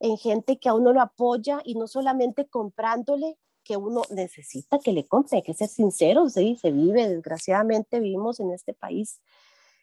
en 0.00 0.16
gente 0.16 0.58
que 0.58 0.68
a 0.68 0.74
uno 0.74 0.92
lo 0.92 1.02
apoya 1.02 1.60
y 1.64 1.74
no 1.74 1.86
solamente 1.86 2.48
comprándole, 2.48 3.38
que 3.66 3.76
uno 3.76 4.02
necesita 4.10 4.78
que 4.78 4.92
le 4.92 5.06
compre, 5.06 5.38
hay 5.38 5.42
que 5.42 5.54
ser 5.54 5.68
sinceros, 5.68 6.34
¿sí? 6.34 6.56
se 6.60 6.70
vive, 6.70 7.08
desgraciadamente 7.08 7.98
vivimos 7.98 8.38
en 8.38 8.52
este 8.52 8.72
país 8.74 9.20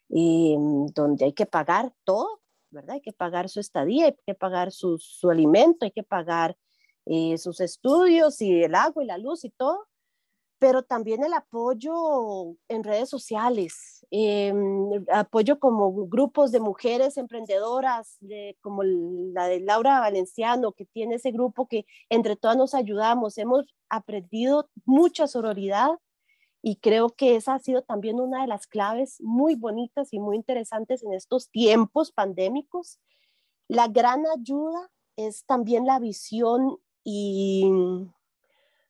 eh, 0.10 0.56
donde 0.94 1.25
hay 1.25 1.34
que 1.34 1.46
pagar 1.46 1.94
todo, 2.04 2.42
¿verdad? 2.72 2.96
Hay 2.96 3.02
que 3.02 3.13
pagar 3.13 3.50
su 3.50 3.60
estadía, 3.60 4.06
hay 4.06 4.16
que 4.25 4.36
pagar 4.36 4.72
su, 4.72 4.98
su 4.98 5.30
alimento, 5.30 5.86
hay 5.86 5.92
que 5.92 6.04
pagar 6.04 6.58
eh, 7.06 7.38
sus 7.38 7.60
estudios 7.60 8.42
y 8.42 8.63
el 8.63 8.74
agua 8.75 9.04
y 9.04 9.08
la 9.08 9.18
luz 9.18 9.44
y 9.44 9.50
todo, 9.50 9.88
pero 10.63 10.82
también 10.82 11.25
el 11.25 11.34
apoyo 11.34 12.55
en 12.70 12.86
redes 12.86 13.10
sociales, 13.10 14.05
em, 14.12 15.03
apoyo 15.12 15.60
como 15.60 16.08
grupos 16.08 16.53
de 16.53 16.62
mujeres 16.62 17.17
emprendedoras, 17.17 18.15
de, 18.22 18.58
como 18.62 18.82
la 18.84 19.48
de 19.48 19.60
Laura 19.60 20.00
Valenciano, 20.00 20.72
que 20.72 20.86
tiene 20.86 21.15
ese 21.15 21.32
grupo 21.32 21.67
que 21.67 21.86
entre 22.10 22.38
todas 22.38 22.55
nos 22.55 22.74
ayudamos. 22.75 23.38
Hemos 23.38 23.65
aprendido 23.89 24.70
mucha 24.86 25.27
sororidad 25.27 26.00
y 26.62 26.77
creo 26.77 27.10
que 27.10 27.36
esa 27.36 27.55
ha 27.55 27.60
sido 27.60 27.82
también 27.82 28.22
una 28.22 28.43
de 28.43 28.48
las 28.48 28.65
claves 28.65 29.17
muy 29.20 29.55
bonitas 29.55 30.13
y 30.13 30.20
muy 30.20 30.38
interesantes 30.38 31.03
en 31.03 31.12
estos 31.12 31.50
tiempos 31.50 32.13
pandémicos. 32.13 33.00
La 33.67 33.89
gran 33.89 34.24
ayuda 34.27 34.89
es 35.17 35.43
también 35.46 35.86
la 35.86 36.00
visión 36.00 36.77
y 37.03 37.70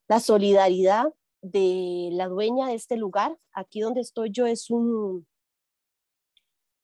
la 0.08 0.20
solidaridad 0.20 1.12
de 1.44 2.10
la 2.14 2.28
dueña 2.28 2.68
de 2.68 2.74
este 2.74 2.98
lugar. 2.98 3.38
Aquí 3.52 3.82
donde 3.82 4.02
estoy 4.02 4.32
yo 4.32 4.48
es 4.48 4.72
un, 4.72 5.28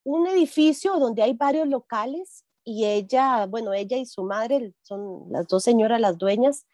un 0.04 0.28
edificio 0.28 1.00
donde 1.00 1.24
hay 1.24 1.34
varios 1.34 1.68
locales 1.68 2.46
y 2.64 2.86
ella, 2.86 3.48
bueno, 3.48 3.74
ella 3.74 3.98
y 3.98 4.06
su 4.06 4.24
madre 4.24 4.76
son 4.84 5.32
las 5.32 5.48
dos 5.48 5.64
señoras 5.64 6.00
las 6.00 6.18
dueñas. 6.18 6.68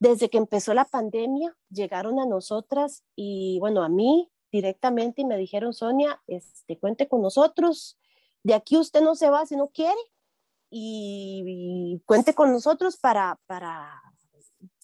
Desde 0.00 0.28
que 0.28 0.38
empezó 0.38 0.74
la 0.74 0.86
pandemia 0.86 1.56
llegaron 1.70 2.18
a 2.18 2.26
nosotras 2.26 3.04
y 3.14 3.58
bueno, 3.60 3.84
a 3.84 3.88
mí 3.88 4.30
directamente 4.50 5.22
y 5.22 5.24
me 5.24 5.36
dijeron, 5.36 5.72
Sonia, 5.74 6.22
este, 6.26 6.78
cuente 6.78 7.06
con 7.06 7.22
nosotros. 7.22 7.98
De 8.42 8.54
aquí 8.54 8.76
usted 8.76 9.02
no 9.02 9.14
se 9.14 9.30
va 9.30 9.46
si 9.46 9.56
no 9.56 9.68
quiere 9.68 10.00
y, 10.70 12.02
cuente 12.06 12.34
con 12.34 12.50
nosotros 12.50 12.96
para, 12.96 13.40
para, 13.46 14.02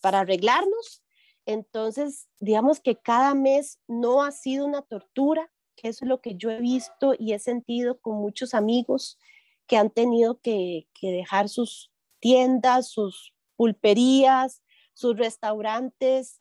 para 0.00 0.20
arreglarnos. 0.20 1.02
Entonces, 1.50 2.28
digamos 2.38 2.78
que 2.78 2.94
cada 2.94 3.34
mes 3.34 3.80
no 3.88 4.22
ha 4.22 4.30
sido 4.30 4.66
una 4.66 4.82
tortura, 4.82 5.50
que 5.74 5.88
es 5.88 6.00
lo 6.00 6.20
que 6.20 6.36
yo 6.36 6.48
he 6.50 6.60
visto 6.60 7.12
y 7.18 7.32
he 7.32 7.40
sentido 7.40 7.98
con 7.98 8.18
muchos 8.18 8.54
amigos 8.54 9.18
que 9.66 9.76
han 9.76 9.90
tenido 9.90 10.40
que, 10.40 10.86
dejar 11.02 11.48
sus 11.48 11.90
tiendas, 12.20 12.88
sus 12.88 13.34
pulperías, 13.56 14.62
sus 14.94 15.16
restaurantes, 15.18 16.40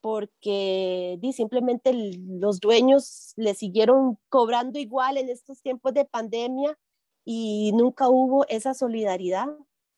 porque 0.00 1.18
simplemente 1.34 1.92
los 1.92 2.58
dueños 2.58 3.34
le 3.36 3.52
siguieron 3.52 4.18
cobrando 4.30 4.78
igual 4.78 5.18
en 5.18 5.28
estos 5.28 5.60
tiempos 5.60 5.92
de 5.92 6.06
pandemia 6.06 6.78
y 7.26 7.72
nunca 7.74 8.08
hubo 8.08 8.46
esa 8.48 8.72
solidaridad. 8.72 9.48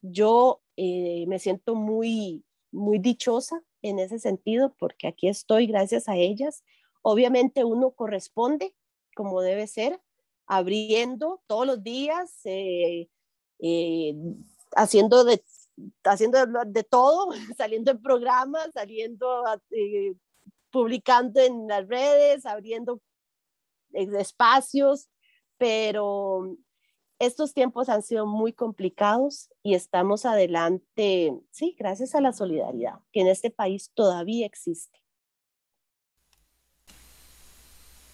Yo 0.03 0.63
eh, 0.77 1.27
me 1.29 1.39
siento 1.39 1.77
muy, 1.77 2.45
muy 2.73 2.99
dichosa 2.99 3.63
en 3.83 3.99
ese 3.99 4.19
sentido 4.19 4.75
porque 4.79 5.09
aquí 5.09 5.29
estoy 5.29 5.67
gracias 5.67 6.09
a 6.09 6.17
ellas. 6.17 6.65
Obviamente 7.03 7.65
uno 7.65 7.93
corresponde 7.93 8.75
como 9.19 9.41
debe 9.41 9.67
ser, 9.67 10.01
abriendo 10.47 11.43
todos 11.49 11.67
los 11.67 11.83
días, 11.83 12.41
eh, 12.45 13.09
eh, 13.59 14.15
haciendo, 14.77 15.25
de, 15.25 15.43
haciendo 16.05 16.39
de 16.65 16.85
todo, 16.85 17.31
saliendo 17.57 17.91
en 17.91 18.01
programas, 18.01 18.71
saliendo, 18.73 19.43
publicando 20.71 21.41
en 21.41 21.67
las 21.67 21.89
redes, 21.89 22.47
abriendo 22.47 23.01
espacios, 23.93 25.09
pero 25.57 26.57
estos 27.19 27.53
tiempos 27.53 27.89
han 27.89 28.03
sido 28.03 28.27
muy 28.27 28.53
complicados 28.53 29.51
y 29.63 29.75
estamos 29.75 30.25
adelante, 30.25 31.33
sí, 31.51 31.75
gracias 31.79 32.15
a 32.15 32.21
la 32.21 32.33
solidaridad 32.33 33.01
que 33.13 33.21
en 33.21 33.29
este 33.29 33.51
país 33.51 33.91
todavía 33.95 34.47
existe. 34.47 34.99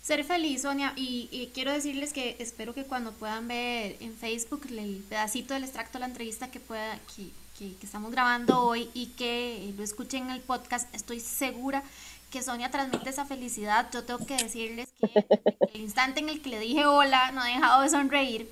Ser 0.03 0.23
feliz, 0.25 0.63
Sonia, 0.63 0.93
y, 0.97 1.51
quiero 1.55 1.73
decirles 1.73 2.13
que 2.13 2.37
espero 2.39 2.75
que 2.75 2.85
cuando 2.85 3.13
puedan 3.13 3.49
ver 3.49 3.97
en 4.01 4.13
Facebook 4.15 4.67
el 4.69 5.03
pedacito 5.09 5.55
del 5.55 5.65
extracto 5.65 5.95
de 5.95 6.01
la 6.01 6.07
entrevista 6.07 6.51
que, 6.51 6.61
pueda, 6.61 6.99
que, 7.17 7.31
que 7.59 7.87
estamos 7.87 8.11
grabando 8.11 8.67
hoy 8.67 8.91
y 8.93 9.07
que 9.17 9.73
lo 9.79 9.83
escuchen 9.83 10.25
en 10.25 10.31
el 10.31 10.41
podcast, 10.43 10.95
estoy 10.95 11.21
segura 11.21 11.83
que 12.31 12.43
Sonia 12.43 12.71
transmite 12.71 13.09
esa 13.09 13.25
felicidad. 13.25 13.89
Yo 13.95 14.05
tengo 14.05 14.27
que 14.27 14.37
decirles 14.37 14.93
que 15.01 15.73
el 15.73 15.81
instante 15.81 16.21
en 16.21 16.29
el 16.29 16.43
que 16.43 16.51
le 16.51 16.59
dije 16.59 16.85
hola 16.85 17.33
no 17.33 17.41
ha 17.41 17.47
dejado 17.47 17.81
de 17.81 17.89
sonreír 17.89 18.51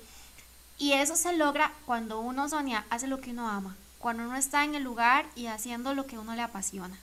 y 0.77 0.93
eso 0.93 1.15
se 1.15 1.35
logra 1.35 1.73
cuando 1.85 2.19
uno, 2.19 2.49
Sonia, 2.49 2.85
hace 2.89 3.07
lo 3.07 3.21
que 3.21 3.31
uno 3.31 3.47
ama, 3.47 3.77
cuando 3.99 4.23
uno 4.23 4.35
está 4.35 4.63
en 4.63 4.75
el 4.75 4.83
lugar 4.83 5.25
y 5.35 5.47
haciendo 5.47 5.93
lo 5.93 6.07
que 6.07 6.17
uno 6.17 6.35
le 6.35 6.41
apasiona. 6.41 6.99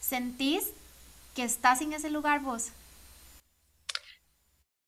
¿Sentís 0.00 0.72
que 1.34 1.44
estás 1.44 1.82
en 1.82 1.92
ese 1.92 2.10
lugar 2.10 2.42
vos? 2.42 2.68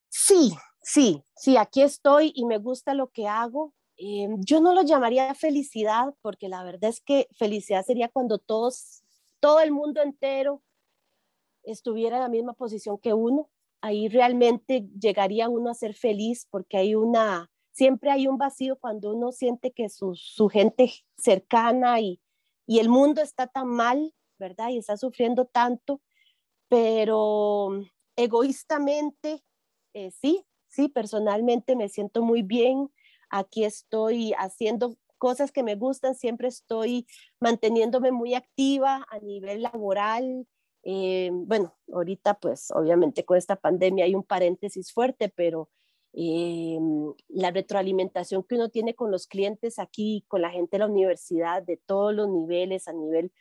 Sí, 0.09 0.52
sí, 0.83 1.23
sí, 1.37 1.57
aquí 1.57 1.83
estoy 1.83 2.33
y 2.35 2.45
me 2.45 2.59
gusta 2.59 2.95
lo 2.95 3.09
que 3.09 3.28
hago. 3.28 3.75
Eh, 3.97 4.28
yo 4.38 4.61
no 4.61 4.75
lo 4.75 4.83
llamaría 4.83 5.35
felicidad 5.35 6.14
porque 6.23 6.49
la 6.49 6.64
verdad 6.64 6.90
es 6.90 7.00
que 7.00 7.28
felicidad 7.37 7.85
sería 7.85 8.09
cuando 8.09 8.38
todos, 8.38 9.02
todo 9.40 9.61
el 9.61 9.73
mundo 9.73 10.00
entero 10.02 10.62
estuviera 11.62 12.16
en 12.16 12.23
la 12.23 12.28
misma 12.28 12.54
posición 12.54 12.99
que 12.99 13.12
uno. 13.12 13.50
Ahí 13.83 14.09
realmente 14.09 14.88
llegaría 14.99 15.49
uno 15.49 15.71
a 15.71 15.75
ser 15.75 15.95
feliz 15.95 16.47
porque 16.50 16.78
hay 16.78 16.95
una, 16.95 17.50
siempre 17.81 18.11
hay 18.11 18.27
un 18.29 18.37
vacío 18.37 18.77
cuando 18.77 19.15
uno 19.15 19.33
siente 19.33 19.73
que 19.73 19.89
su, 19.89 20.15
gente 20.53 20.93
cercana 21.17 21.99
y, 21.99 22.21
el 22.67 22.91
mundo 22.91 23.23
está 23.23 23.47
tan 23.47 23.69
mal, 23.69 24.15
¿verdad? 24.39 24.69
Y 24.69 24.77
está 24.77 24.99
sufriendo 24.99 25.47
tanto, 25.47 26.03
pero 26.69 27.71
egoístamente, 28.17 29.43
eh, 29.95 30.11
sí, 30.11 30.45
sí, 30.69 30.89
personalmente 30.89 31.75
me 31.75 31.89
siento 31.89 32.21
muy 32.23 32.43
bien. 32.43 32.91
Aquí 33.31 33.65
estoy 33.65 34.35
haciendo 34.35 34.99
cosas 35.17 35.51
que 35.51 35.63
me 35.63 35.75
gustan, 35.75 36.15
siempre 36.15 36.49
estoy 36.49 37.07
manteniéndome 37.41 38.13
muy 38.13 38.35
activa 38.35 39.07
a 39.09 39.19
nivel 39.21 39.63
laboral. 39.63 40.47
Eh, 40.83 41.31
bueno, 41.33 41.75
ahorita 41.91 42.35
pues 42.35 42.71
obviamente 42.73 43.25
con 43.25 43.39
esta 43.39 43.57
pandemia 43.57 44.05
hay 44.05 44.15
un 44.15 44.25
paréntesis 44.25 44.93
fuerte, 44.93 45.31
pero 45.31 45.71
eh, 46.12 46.79
la 47.29 47.50
retroalimentación 47.50 48.43
que 48.43 48.57
uno 48.57 48.69
tiene 48.69 48.95
con 48.95 49.11
los 49.11 49.26
clientes 49.26 49.79
aquí, 49.79 50.25
con 50.29 50.43
la 50.43 50.50
gente 50.50 50.76
de 50.76 50.81
la 50.81 50.87
universidad, 50.87 51.62
de 51.62 51.76
todos 51.76 52.14
los 52.14 52.29
niveles, 52.29 52.88
a 52.88 52.93
nivel 52.93 53.33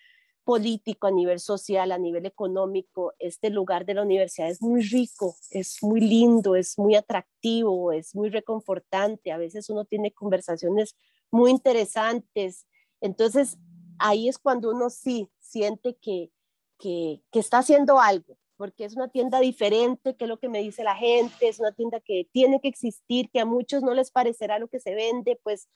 político, 0.49 1.05
a 1.05 1.11
nivel 1.11 1.39
social, 1.39 1.91
a 1.91 1.99
nivel 1.99 2.25
económico, 2.25 3.13
este 3.19 3.51
lugar 3.51 3.85
de 3.85 3.93
la 3.93 4.01
universidad 4.01 4.49
es 4.49 4.63
muy 4.63 4.81
rico, 4.81 5.35
es 5.51 5.77
muy 5.83 6.01
lindo, 6.01 6.55
es 6.55 6.79
muy 6.79 6.95
atractivo, 6.95 7.91
es 7.91 8.15
muy 8.15 8.29
reconfortante. 8.29 9.31
A 9.31 9.37
veces 9.37 9.69
uno 9.69 9.85
tiene 9.85 10.11
conversaciones 10.11 10.95
muy 11.29 11.51
interesantes. 11.51 12.65
Entonces, 12.99 13.59
ahí 13.99 14.27
es 14.27 14.39
cuando 14.39 14.71
uno 14.71 14.89
sí 14.89 15.29
siente 15.39 15.97
que, 16.01 16.31
que, 16.79 17.21
que 17.31 17.39
está 17.39 17.59
haciendo 17.59 17.99
algo, 17.99 18.35
porque 18.59 18.83
es 18.83 18.93
una 18.97 19.07
tienda 19.07 19.39
diferente, 19.39 20.17
que 20.17 20.25
es 20.25 20.27
lo 20.27 20.37
que 20.37 20.49
me 20.49 20.59
dice 20.59 20.83
la 20.83 20.93
gente, 20.93 21.47
es 21.47 21.61
una 21.61 21.71
tienda 21.71 22.01
que 22.01 22.27
tiene 22.33 22.59
que 22.59 22.67
existir, 22.67 23.29
que 23.31 23.39
a 23.39 23.45
muchos 23.45 23.83
no 23.83 23.93
les 23.93 24.11
parecerá 24.11 24.59
lo 24.59 24.67
que 24.67 24.81
se 24.81 24.93
vende, 24.93 25.39
pues 25.41 25.69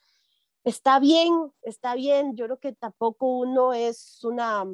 está 0.65 0.99
bien, 0.99 1.53
está 1.61 1.95
bien. 1.95 2.35
Yo 2.35 2.43
creo 2.43 2.59
que 2.59 2.73
tampoco 2.73 3.37
uno 3.37 3.71
es 3.71 4.21
una, 4.25 4.65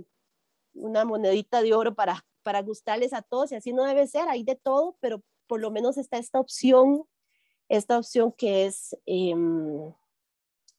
una 0.74 1.06
monedita 1.06 1.62
de 1.62 1.76
oro 1.76 1.94
para, 1.94 2.26
para 2.42 2.64
gustarles 2.64 3.14
a 3.14 3.22
todos 3.22 3.52
y 3.52 3.56
así 3.56 3.74
no 3.74 3.84
debe 3.84 4.08
ser, 4.08 4.28
hay 4.28 4.44
de 4.44 4.56
todo, 4.56 4.98
pero 5.02 5.22
por 5.46 5.60
lo 5.60 5.70
menos 5.70 6.00
está 6.00 6.18
esta 6.18 6.40
opción, 6.40 7.04
esta 7.68 8.00
opción 8.00 8.32
que 8.32 8.66
es 8.66 8.98
em, 9.06 9.94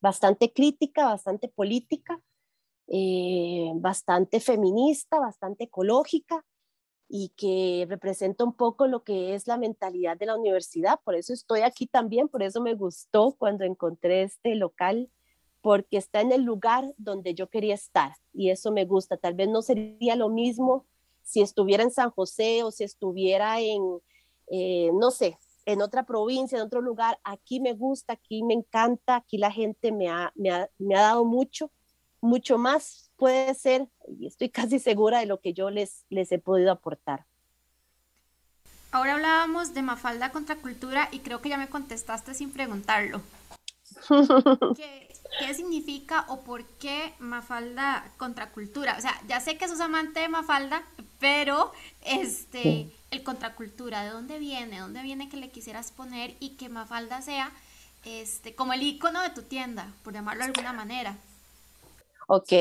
bastante 0.01 0.53
crítica, 0.53 1.05
bastante 1.05 1.47
política, 1.47 2.21
eh, 2.89 3.71
bastante 3.77 4.41
feminista, 4.41 5.21
bastante 5.21 5.63
ecológica 5.65 6.45
y 7.13 7.31
que 7.31 7.87
representa 7.89 8.45
un 8.45 8.53
poco 8.53 8.87
lo 8.87 9.03
que 9.03 9.35
es 9.35 9.49
la 9.49 9.59
mentalidad 9.59 10.17
de 10.17 10.27
la 10.27 10.37
universidad. 10.37 11.01
Por 11.05 11.17
eso 11.17 11.33
estoy 11.33 11.63
aquí 11.63 11.89
también, 11.89 12.29
por 12.29 12.41
eso 12.41 12.61
me 12.61 12.75
gustó 12.75 13.35
cuando 13.37 13.65
encontré 13.65 14.23
este 14.23 14.55
local, 14.55 15.11
porque 15.61 15.97
está 15.97 16.21
en 16.21 16.31
el 16.31 16.43
lugar 16.43 16.95
donde 16.99 17.35
yo 17.35 17.49
quería 17.49 17.75
estar 17.75 18.13
y 18.33 18.51
eso 18.51 18.71
me 18.71 18.85
gusta. 18.85 19.17
Tal 19.17 19.35
vez 19.35 19.49
no 19.49 19.61
sería 19.61 20.15
lo 20.15 20.29
mismo 20.29 20.87
si 21.23 21.43
estuviera 21.43 21.83
en 21.83 21.91
San 21.91 22.11
José 22.11 22.63
o 22.63 22.71
si 22.71 22.85
estuviera 22.85 23.61
en, 23.61 23.83
eh, 24.47 24.91
no 24.95 25.11
sé, 25.11 25.37
en 25.67 25.83
otra 25.83 26.05
provincia, 26.05 26.59
en 26.59 26.65
otro 26.65 26.81
lugar. 26.81 27.19
Aquí 27.25 27.59
me 27.59 27.75
gusta, 27.75 28.13
aquí 28.13 28.45
me 28.45 28.55
encanta, 28.55 29.17
aquí 29.17 29.37
la 29.37 29.51
gente 29.51 29.91
me 29.91 30.09
ha, 30.09 30.33
me 30.37 30.51
ha, 30.51 30.71
me 30.79 30.95
ha 30.95 31.01
dado 31.03 31.25
mucho, 31.25 31.73
mucho 32.21 32.57
más 32.57 33.10
puede 33.21 33.55
ser, 33.55 33.87
y 34.19 34.27
estoy 34.27 34.49
casi 34.61 34.81
segura 34.81 35.21
de 35.21 35.27
lo 35.27 35.41
que 35.41 35.53
yo 35.53 35.71
les, 35.71 36.05
les 36.09 36.33
he 36.33 36.39
podido 36.39 36.73
aportar. 36.73 37.27
Ahora 38.91 39.15
hablábamos 39.15 39.73
de 39.73 39.83
Mafalda 39.83 40.33
contra 40.33 40.57
cultura 40.57 41.09
y 41.13 41.21
creo 41.21 41.41
que 41.41 41.49
ya 41.49 41.59
me 41.59 41.69
contestaste 41.69 42.35
sin 42.35 42.51
preguntarlo. 42.51 43.21
¿Qué, 44.77 45.09
¿Qué, 45.39 45.55
significa 45.55 46.25
o 46.29 46.41
por 46.41 46.65
qué 46.65 47.15
Mafalda 47.21 48.11
contracultura? 48.17 48.97
O 48.99 49.01
sea, 49.01 49.15
ya 49.29 49.39
sé 49.39 49.57
que 49.57 49.69
sos 49.69 49.79
amante 49.79 50.21
de 50.21 50.29
Mafalda, 50.29 50.83
pero 51.21 51.71
este, 52.05 52.91
el 53.13 53.23
contracultura, 53.23 54.03
¿de 54.03 54.11
dónde 54.11 54.41
viene? 54.41 54.81
¿Dónde 54.81 55.03
viene 55.03 55.29
que 55.29 55.37
le 55.37 55.51
quisieras 55.51 55.93
poner 55.93 56.35
y 56.41 56.57
que 56.57 56.69
Mafalda 56.69 57.23
sea 57.23 57.53
este, 58.05 58.57
como 58.57 58.73
el 58.73 58.83
icono 58.83 59.23
de 59.23 59.31
tu 59.31 59.43
tienda, 59.43 59.93
por 60.03 60.15
llamarlo 60.15 60.43
de 60.43 60.51
alguna 60.51 60.73
manera? 60.73 61.17
Ok, 62.27 62.53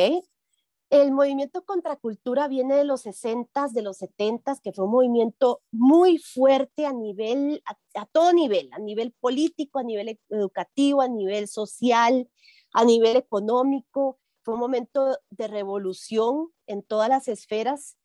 el 0.89 1.11
movimiento 1.11 1.63
contracultura 1.65 2.47
viene 2.47 2.75
de 2.75 2.83
los 2.83 3.01
60 3.01 3.67
de 3.71 3.81
los 3.81 3.97
70 3.97 4.57
que 4.63 4.73
fue 4.73 4.85
un 4.85 4.91
movimiento 4.91 5.61
muy 5.71 6.17
fuerte 6.17 6.85
a 6.85 6.93
nivel, 6.93 7.61
a, 7.93 8.05
todo 8.07 8.33
nivel, 8.33 8.69
a 8.73 8.79
nivel 8.79 9.13
político, 9.19 9.79
a 9.79 9.83
nivel 9.83 10.09
e, 10.09 10.19
educativo, 10.29 11.01
a 11.01 11.07
nivel 11.07 11.47
social, 11.47 12.27
a 12.73 12.85
nivel 12.85 13.17
económico. 13.17 14.19
Fue 14.43 14.55
un 14.55 14.59
momento 14.59 15.19
de 15.29 15.47
revolución 15.47 16.49
en 16.65 16.81
todas 16.81 17.09
las 17.09 17.27
esferas 17.27 17.97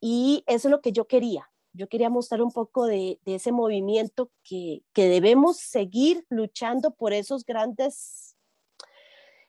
y 0.00 0.42
eso 0.46 0.68
es 0.68 0.72
lo 0.72 0.80
que 0.80 0.92
yo 0.92 1.06
quería. 1.06 1.50
Yo 1.74 1.88
quería 1.88 2.10
mostrar 2.10 2.42
un 2.42 2.52
poco 2.52 2.86
de, 2.86 3.18
ese 3.26 3.52
movimiento 3.52 4.30
que, 4.42 4.82
que 4.94 5.06
debemos 5.06 5.58
seguir 5.58 6.26
luchando 6.30 6.94
por 6.94 7.12
esos 7.12 7.44
grandes, 7.44 8.36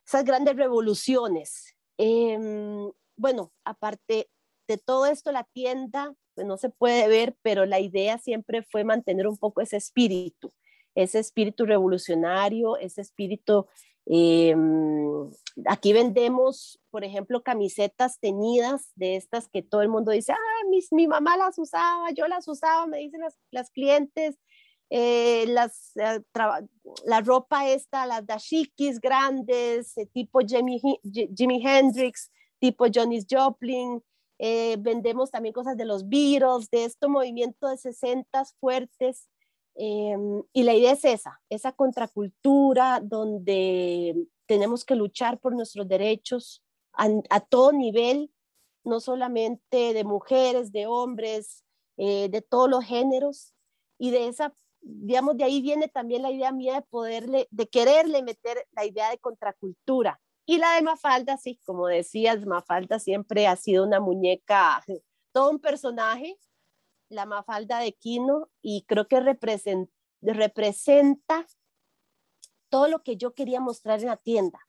esas 0.05 0.25
grandes 0.25 0.55
revoluciones 0.55 1.72
Em, 1.97 2.91
bueno, 3.15 3.51
aparte 3.65 4.29
de 4.67 4.77
todo 4.77 5.05
esto, 5.05 5.31
la 5.31 5.43
tienda, 5.43 6.15
pues 6.35 6.47
no 6.47 6.57
se 6.57 6.69
puede 6.69 7.07
ver, 7.07 7.35
pero 7.41 7.65
la 7.65 7.79
idea 7.79 8.17
siempre 8.17 8.63
fue 8.63 8.83
mantener 8.83 9.27
un 9.27 9.37
poco 9.37 9.61
ese 9.61 9.77
espíritu, 9.77 10.51
ese 10.95 11.19
espíritu 11.19 11.65
revolucionario, 11.65 12.77
ese 12.77 13.01
espíritu... 13.01 13.67
Em, 14.05 15.31
aquí 15.65 15.93
vendemos, 15.93 16.77
por 16.89 17.05
ejemplo, 17.05 17.41
camisetas 17.41 18.19
teñidas 18.19 18.91
de 18.95 19.15
estas 19.15 19.47
que 19.47 19.61
todo 19.61 19.81
el 19.81 19.87
mundo 19.87 20.11
dice, 20.11 20.33
ah, 20.33 20.67
mi 20.91 21.07
mamá 21.07 21.37
las 21.37 21.57
usaba, 21.57 22.11
yo 22.11 22.27
las 22.27 22.47
usaba, 22.49 22.85
me 22.85 22.97
dicen 22.97 23.21
las, 23.21 23.37
las 23.49 23.69
clientes, 23.69 24.37
eh, 24.89 25.45
las, 25.47 25.95
eh, 25.95 26.21
la 27.05 27.21
ropa 27.21 27.67
esta, 27.69 28.05
las 28.05 28.25
dashikis 28.25 28.99
grandes, 28.99 29.97
eh, 29.97 30.05
tipo 30.05 30.39
Jimi, 30.41 30.79
Jimi, 31.35 31.65
Hendrix, 31.65 32.31
tipo 32.59 32.85
Johnny 32.93 33.25
Joplin. 33.29 34.03
vendemos 34.79 35.31
también 35.31 35.53
cosas 35.53 35.77
de 35.77 35.85
los 35.85 36.07
Beatles, 36.07 36.69
de 36.69 36.85
este 36.85 37.07
movimiento 37.07 37.67
de 37.67 37.77
60 37.77 38.45
fuertes. 38.59 39.29
Em, 39.75 40.43
y 40.53 40.63
la 40.63 40.75
idea 40.75 40.91
es 40.91 41.05
esa, 41.05 41.41
esa 41.49 41.71
contracultura 41.71 42.99
donde 43.01 44.15
tenemos 44.45 44.85
que 44.85 44.95
luchar 44.95 45.39
por 45.39 45.55
nuestros 45.55 45.87
derechos 45.87 46.63
a, 46.93 47.07
a 47.29 47.39
todo 47.39 47.71
nivel, 47.71 48.31
no 48.83 48.99
solamente 48.99 49.93
de 49.93 50.03
mujeres, 50.03 50.71
de 50.71 50.85
hombres, 50.85 51.63
de 51.97 52.45
todos 52.47 52.69
los 52.69 52.83
géneros, 52.85 53.53
y 53.97 54.11
de 54.11 54.27
esa 54.27 54.53
digamos, 54.83 55.37
de 55.37 55.45
ahí 55.45 55.61
viene 55.61 55.87
también 55.87 56.21
la 56.21 56.31
idea 56.31 56.51
mía 56.51 56.75
de 56.75 56.81
poderle, 56.81 57.47
de 57.51 57.67
quererle 57.67 58.21
meter 58.21 58.67
la 58.71 58.85
idea 58.85 59.09
de 59.09 59.17
contracultura. 59.17 60.19
Y 60.45 60.57
la 60.57 60.75
de 60.75 60.81
Mafalda, 60.81 61.37
sí, 61.37 61.59
como 61.65 61.87
decías, 61.87 62.45
Mafalda 62.45 62.99
siempre 62.99 63.47
ha 63.47 63.55
sido 63.55 63.85
una 63.85 63.99
muñeca, 63.99 64.83
todo 65.31 65.49
un 65.49 65.59
personaje, 65.59 66.37
la 67.09 67.25
Mafalda 67.25 67.79
de 67.79 67.93
Quino, 67.93 68.49
y 68.61 68.83
creo 68.83 69.07
que 69.07 69.19
representa, 69.19 69.91
representa 70.21 71.45
todo 72.69 72.87
lo 72.87 73.03
que 73.03 73.17
yo 73.17 73.33
quería 73.33 73.59
mostrar 73.59 73.99
en 74.01 74.07
la 74.07 74.17
tienda. 74.17 74.59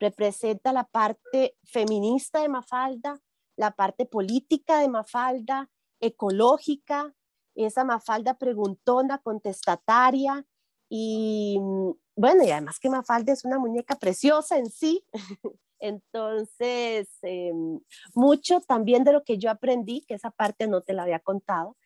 Representa 0.00 0.72
la 0.72 0.84
parte 0.84 1.56
feminista 1.64 2.40
de 2.40 2.48
Mafalda, 2.48 3.20
la 3.56 3.72
parte 3.72 4.06
política 4.06 4.80
de 4.80 4.88
Mafalda, 4.88 5.70
ecológica, 6.00 7.14
esa 7.54 7.84
Mafalda 7.84 8.34
preguntona, 8.34 9.18
contestataria 9.18 10.44
y 10.88 11.58
mm, 11.60 11.90
bueno, 12.16 12.44
y 12.44 12.50
además 12.50 12.78
que 12.78 12.90
Mafalda 12.90 13.32
es 13.32 13.44
una 13.44 13.58
muñeca 13.58 13.96
preciosa 13.98 14.58
en 14.58 14.70
sí. 14.70 15.04
Entonces, 15.80 17.08
em, 17.22 17.80
mucho 18.14 18.60
también 18.60 19.02
de 19.04 19.12
lo 19.12 19.24
que 19.24 19.38
yo 19.38 19.50
aprendí, 19.50 20.02
que 20.06 20.14
esa 20.14 20.30
parte 20.30 20.68
no 20.68 20.82
te 20.82 20.92
la 20.92 21.02
había 21.02 21.18
contado. 21.18 21.76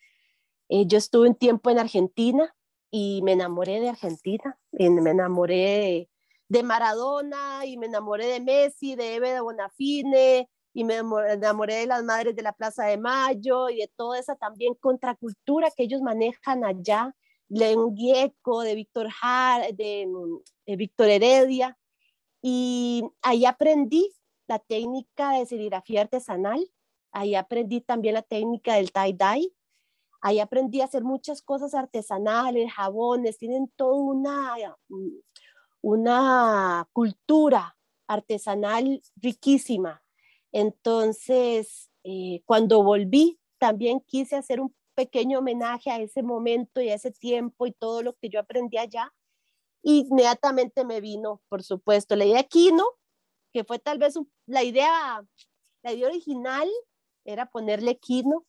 Eh, 0.68 0.86
yo 0.86 0.98
estuve 0.98 1.28
un 1.28 1.34
tiempo 1.34 1.70
en 1.70 1.78
Argentina 1.78 2.54
y 2.90 3.22
me 3.22 3.32
enamoré 3.32 3.80
de 3.80 3.88
Argentina, 3.88 4.58
y 4.72 4.90
me 4.90 5.10
enamoré 5.10 6.10
de 6.48 6.62
Maradona 6.62 7.64
y 7.64 7.76
me 7.76 7.86
enamoré 7.86 8.26
de 8.26 8.40
Messi, 8.40 8.96
de 8.96 9.16
Eve 9.16 9.32
de 9.32 9.40
Bonafine, 9.40 10.50
y 10.76 10.84
me 10.84 10.96
enamoré 10.96 11.76
de 11.76 11.86
las 11.86 12.04
madres 12.04 12.36
de 12.36 12.42
la 12.42 12.52
Plaza 12.52 12.84
de 12.84 12.98
Mayo 12.98 13.70
y 13.70 13.78
de 13.78 13.90
toda 13.96 14.18
esa 14.18 14.36
también 14.36 14.74
contracultura 14.74 15.70
que 15.74 15.84
ellos 15.84 16.02
manejan 16.02 16.66
allá, 16.66 17.16
de 17.48 17.74
Gieco, 17.94 18.60
de 18.60 18.74
Víctor 18.74 19.08
Har, 19.22 19.72
de, 19.74 20.06
Víctor 20.66 21.08
Heredia. 21.08 21.78
Y 22.42 23.02
ahí 23.22 23.46
aprendí 23.46 24.12
la 24.46 24.58
técnica 24.58 25.30
de 25.30 25.46
serigrafía 25.46 26.02
artesanal, 26.02 26.70
ahí 27.10 27.34
aprendí 27.36 27.80
también 27.80 28.12
la 28.12 28.20
técnica 28.20 28.74
del 28.74 28.92
tie-dye, 28.92 29.50
ahí 30.20 30.40
aprendí 30.40 30.82
a 30.82 30.84
hacer 30.84 31.04
muchas 31.04 31.40
cosas 31.40 31.72
artesanales, 31.72 32.70
jabones, 32.70 33.38
tienen 33.38 33.72
toda 33.76 33.94
una, 33.94 34.54
una 35.80 36.86
cultura 36.92 37.78
artesanal 38.06 39.00
riquísima. 39.16 40.02
Entonces, 40.52 41.90
eh, 42.04 42.42
cuando 42.44 42.82
volví, 42.82 43.38
también 43.58 44.00
quise 44.00 44.36
hacer 44.36 44.60
un 44.60 44.74
pequeño 44.94 45.40
homenaje 45.40 45.90
a 45.90 46.00
ese 46.00 46.22
momento 46.22 46.80
y 46.80 46.88
a 46.88 46.94
ese 46.94 47.10
tiempo 47.10 47.66
y 47.66 47.72
todo 47.72 48.02
lo 48.02 48.14
que 48.14 48.28
yo 48.28 48.40
aprendí 48.40 48.78
allá. 48.78 49.12
Inmediatamente 49.82 50.84
me 50.84 51.00
vino, 51.00 51.42
por 51.48 51.62
supuesto, 51.62 52.16
la 52.16 52.24
idea 52.24 52.38
de 52.38 52.48
Kino, 52.48 52.84
que 53.52 53.64
fue 53.64 53.78
tal 53.78 53.98
vez 53.98 54.18
la 54.46 54.64
idea, 54.64 55.24
la 55.82 55.92
idea 55.92 56.08
original 56.08 56.68
era 57.24 57.46
ponerle 57.46 57.98
Kino, 57.98 58.46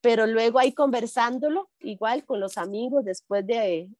pero 0.00 0.26
luego 0.26 0.58
ahí 0.58 0.72
conversándolo, 0.72 1.70
igual 1.80 2.24
con 2.24 2.40
los 2.40 2.58
amigos, 2.58 3.04
después 3.04 3.46
de, 3.46 3.90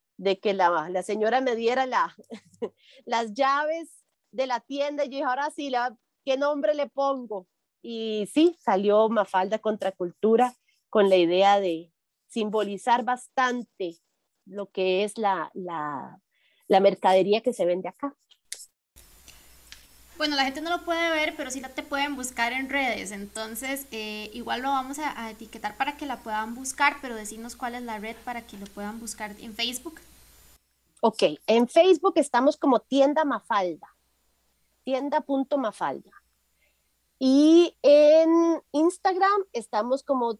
que 0.41 0.55
la, 0.55 0.89
la, 0.89 1.03
señora 1.03 1.41
me 1.41 1.57
diera 1.57 1.87
la, 1.87 2.17
las 3.05 3.35
llaves 3.35 4.05
de 4.33 4.47
la 4.47 4.61
tienda, 4.61 5.05
yo 5.05 5.11
dije, 5.11 5.25
ahora 5.25 5.51
sí, 5.51 5.71
la, 5.71 5.97
¿qué 6.31 6.37
nombre 6.37 6.75
le 6.75 6.89
pongo? 6.89 7.49
y 7.83 8.29
sí, 8.33 8.57
salió 8.61 9.09
Mafalda 9.09 9.59
Contracultura 9.59 10.55
con 10.89 11.09
la 11.09 11.17
idea 11.17 11.59
de 11.59 11.93
simbolizar 12.29 13.05
bastante 13.05 13.97
lo 14.45 14.71
que 14.71 15.03
es 15.03 15.19
la, 15.19 15.51
la 15.55 16.81
mercadería 16.81 17.41
que 17.41 17.53
se 17.53 17.65
vende 17.65 17.89
acá. 17.89 18.15
Bueno, 20.19 20.37
la 20.37 20.45
gente 20.45 20.61
no 20.61 20.71
lo 20.71 20.85
puede 20.85 21.11
ver, 21.11 21.35
pero 21.37 21.51
sí 21.51 21.61
te 21.63 21.83
pueden 21.83 22.15
buscar 22.15 22.53
en 22.53 22.69
redes. 22.69 23.11
Entonces, 23.11 23.87
eh, 23.91 24.31
igual 24.33 24.61
lo 24.63 24.69
vamos 24.69 25.01
a, 25.01 25.31
etiquetar 25.31 25.77
para 25.77 25.97
que 25.97 26.07
la 26.07 26.19
puedan 26.19 26.55
buscar, 26.55 26.99
pero 27.03 27.17
decirnos 27.17 27.57
cuál 27.57 27.75
es 27.75 27.83
la 27.83 27.99
red 27.99 28.15
para 28.25 28.47
que 28.47 28.57
lo 28.57 28.67
puedan 28.67 29.01
buscar 29.01 29.35
en 29.41 29.55
Facebook. 29.55 29.99
Ok, 31.01 31.23
en 31.47 31.67
Facebook 31.67 32.13
estamos 32.17 32.57
como 32.57 32.79
tienda 32.79 33.25
Mafalda, 33.25 33.89
tienda.mafalda. 34.85 36.20
Y 37.23 37.77
en 37.83 38.63
Instagram 38.73 39.45
estamos 39.53 40.03
como 40.03 40.39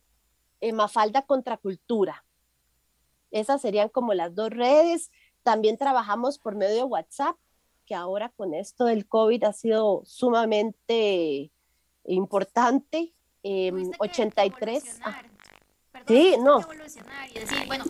eh, 0.63 0.73
Mafalda 0.73 1.27
Contracultura. 1.27 2.25
Esas 3.31 3.61
serían 3.61 3.91
como 3.91 4.15
las 4.15 4.35
dos 4.35 4.49
redes. 4.49 5.11
También 5.43 5.77
trabajamos 5.77 6.39
por 6.39 6.57
medio 6.57 6.75
de 6.77 6.85
WhatsApp 6.85 7.37
que 7.85 7.95
ahora 7.95 8.31
con 8.31 8.55
esto 8.55 8.87
del 8.87 9.07
COVID 9.07 9.45
ha 9.45 9.53
sido 9.53 10.01
sumamente 10.07 11.53
importante. 12.05 13.13
83. 13.43 14.85
Em, 14.85 15.03
ah. 15.05 15.23
sí, 16.09 16.37
no. 16.41 16.61
Y 17.35 17.39
decir, 17.41 17.67
bueno, 17.67 17.85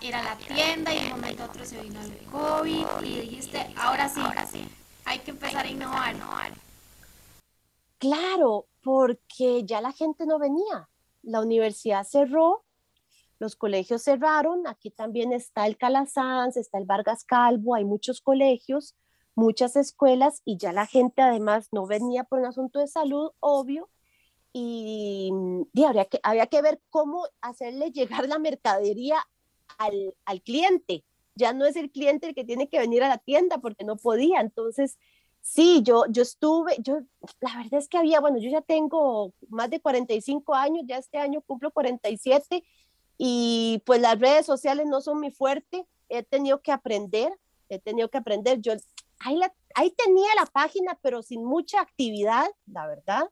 era 0.00 0.22
la 0.22 0.36
tienda 0.36 0.94
y 0.94 0.98
en 0.98 1.04
un 1.04 1.10
momento 1.20 1.44
otro 1.44 1.64
se 1.66 1.82
vino 1.82 2.00
el 2.00 2.16
COVID 2.30 2.86
y 3.02 3.20
dijiste, 3.20 3.74
ahora 3.76 4.08
sí, 4.08 4.20
ahora 4.20 4.46
sí, 4.46 4.66
hay 5.04 5.18
que 5.18 5.32
empezar 5.32 5.66
a 5.66 5.68
innovar. 5.68 6.14
innovar. 6.14 6.69
Claro, 8.00 8.66
porque 8.82 9.64
ya 9.66 9.82
la 9.82 9.92
gente 9.92 10.24
no 10.24 10.38
venía. 10.38 10.88
La 11.22 11.42
universidad 11.42 12.02
cerró, 12.04 12.64
los 13.38 13.56
colegios 13.56 14.02
cerraron, 14.02 14.66
aquí 14.66 14.90
también 14.90 15.34
está 15.34 15.66
el 15.66 15.76
Calasanz, 15.76 16.56
está 16.56 16.78
el 16.78 16.86
Vargas 16.86 17.24
Calvo, 17.24 17.74
hay 17.74 17.84
muchos 17.84 18.22
colegios, 18.22 18.96
muchas 19.34 19.76
escuelas 19.76 20.40
y 20.46 20.56
ya 20.56 20.72
la 20.72 20.86
gente 20.86 21.20
además 21.20 21.68
no 21.72 21.86
venía 21.86 22.24
por 22.24 22.38
un 22.38 22.46
asunto 22.46 22.78
de 22.78 22.86
salud, 22.86 23.32
obvio, 23.38 23.90
y, 24.54 25.30
habría 25.86 26.06
que, 26.06 26.20
había 26.22 26.46
que 26.46 26.62
ver 26.62 26.80
cómo 26.88 27.26
hacerle 27.42 27.92
llegar 27.92 28.26
la 28.28 28.38
mercadería 28.38 29.18
al, 29.76 30.14
al 30.24 30.40
cliente. 30.40 31.04
Ya 31.34 31.52
no 31.52 31.66
es 31.66 31.76
el 31.76 31.90
cliente 31.90 32.28
el 32.28 32.34
que 32.34 32.44
tiene 32.44 32.70
que 32.70 32.78
venir 32.78 33.02
a 33.02 33.08
la 33.08 33.18
tienda 33.18 33.58
porque 33.58 33.84
no 33.84 33.96
podía. 33.96 34.40
Entonces, 34.40 34.98
Sí, 35.42 35.82
yo, 35.82 36.04
yo 36.10 36.22
estuve, 36.22 36.76
yo, 36.80 37.00
la 37.40 37.56
verdad 37.56 37.80
es 37.80 37.88
que 37.88 37.98
había, 37.98 38.20
bueno, 38.20 38.38
yo 38.38 38.50
ya 38.50 38.60
tengo 38.60 39.32
más 39.48 39.70
de 39.70 39.80
45 39.80 40.54
años, 40.54 40.84
ya 40.86 40.98
este 40.98 41.18
año 41.18 41.40
cumplo 41.40 41.70
47 41.70 42.62
y 43.16 43.82
pues 43.86 44.00
las 44.00 44.18
redes 44.18 44.46
sociales 44.46 44.86
no 44.86 45.00
son 45.00 45.20
mi 45.20 45.30
fuerte, 45.30 45.86
he 46.08 46.22
tenido 46.22 46.60
que 46.60 46.72
aprender, 46.72 47.32
he 47.68 47.78
tenido 47.78 48.10
que 48.10 48.18
aprender, 48.18 48.60
yo 48.60 48.74
ahí, 49.20 49.40
ahí 49.74 49.90
tenía 49.92 50.28
la 50.36 50.46
página, 50.46 50.98
pero 51.02 51.22
sin 51.22 51.44
mucha 51.44 51.80
actividad, 51.80 52.46
la 52.66 52.86
verdad. 52.86 53.30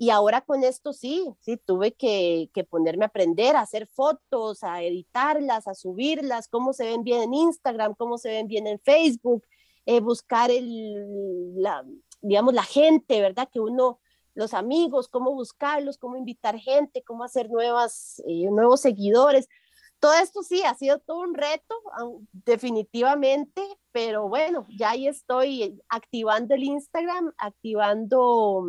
Y 0.00 0.10
ahora 0.10 0.42
con 0.42 0.62
esto 0.62 0.92
sí, 0.92 1.26
sí, 1.40 1.56
tuve 1.56 1.92
que, 1.92 2.50
que, 2.54 2.62
ponerme 2.62 3.04
a 3.04 3.08
aprender 3.08 3.56
a 3.56 3.62
hacer 3.62 3.88
fotos, 3.88 4.62
a 4.62 4.80
editarlas, 4.82 5.66
a 5.66 5.74
subirlas, 5.74 6.46
cómo 6.46 6.72
se 6.72 6.84
ven 6.84 7.02
bien 7.02 7.22
en 7.22 7.34
Instagram, 7.34 7.94
cómo 7.96 8.16
se 8.16 8.28
ven 8.28 8.46
bien 8.46 8.68
en 8.68 8.78
Facebook, 8.78 9.44
eh, 9.88 10.00
buscar 10.00 10.50
el, 10.50 11.62
la, 11.62 11.82
digamos, 12.20 12.52
la 12.52 12.62
gente, 12.62 13.22
¿verdad? 13.22 13.48
Que 13.50 13.58
uno 13.58 14.00
los 14.34 14.52
amigos, 14.52 15.08
cómo 15.08 15.32
buscarlos, 15.32 15.96
cómo 15.96 16.18
invitar 16.18 16.58
gente, 16.58 17.02
cómo 17.02 17.24
hacer 17.24 17.48
nuevas, 17.48 18.22
eh, 18.26 18.50
nuevos 18.50 18.82
seguidores. 18.82 19.48
Todo 19.98 20.12
esto 20.22 20.42
sí, 20.42 20.62
ha 20.62 20.74
sido 20.74 20.98
todo 20.98 21.20
un 21.20 21.32
reto, 21.32 21.74
definitivamente, 22.44 23.62
pero 23.90 24.28
bueno, 24.28 24.66
ya 24.78 24.90
ahí 24.90 25.08
estoy 25.08 25.80
activando 25.88 26.54
el 26.54 26.64
Instagram, 26.64 27.32
activando 27.38 28.66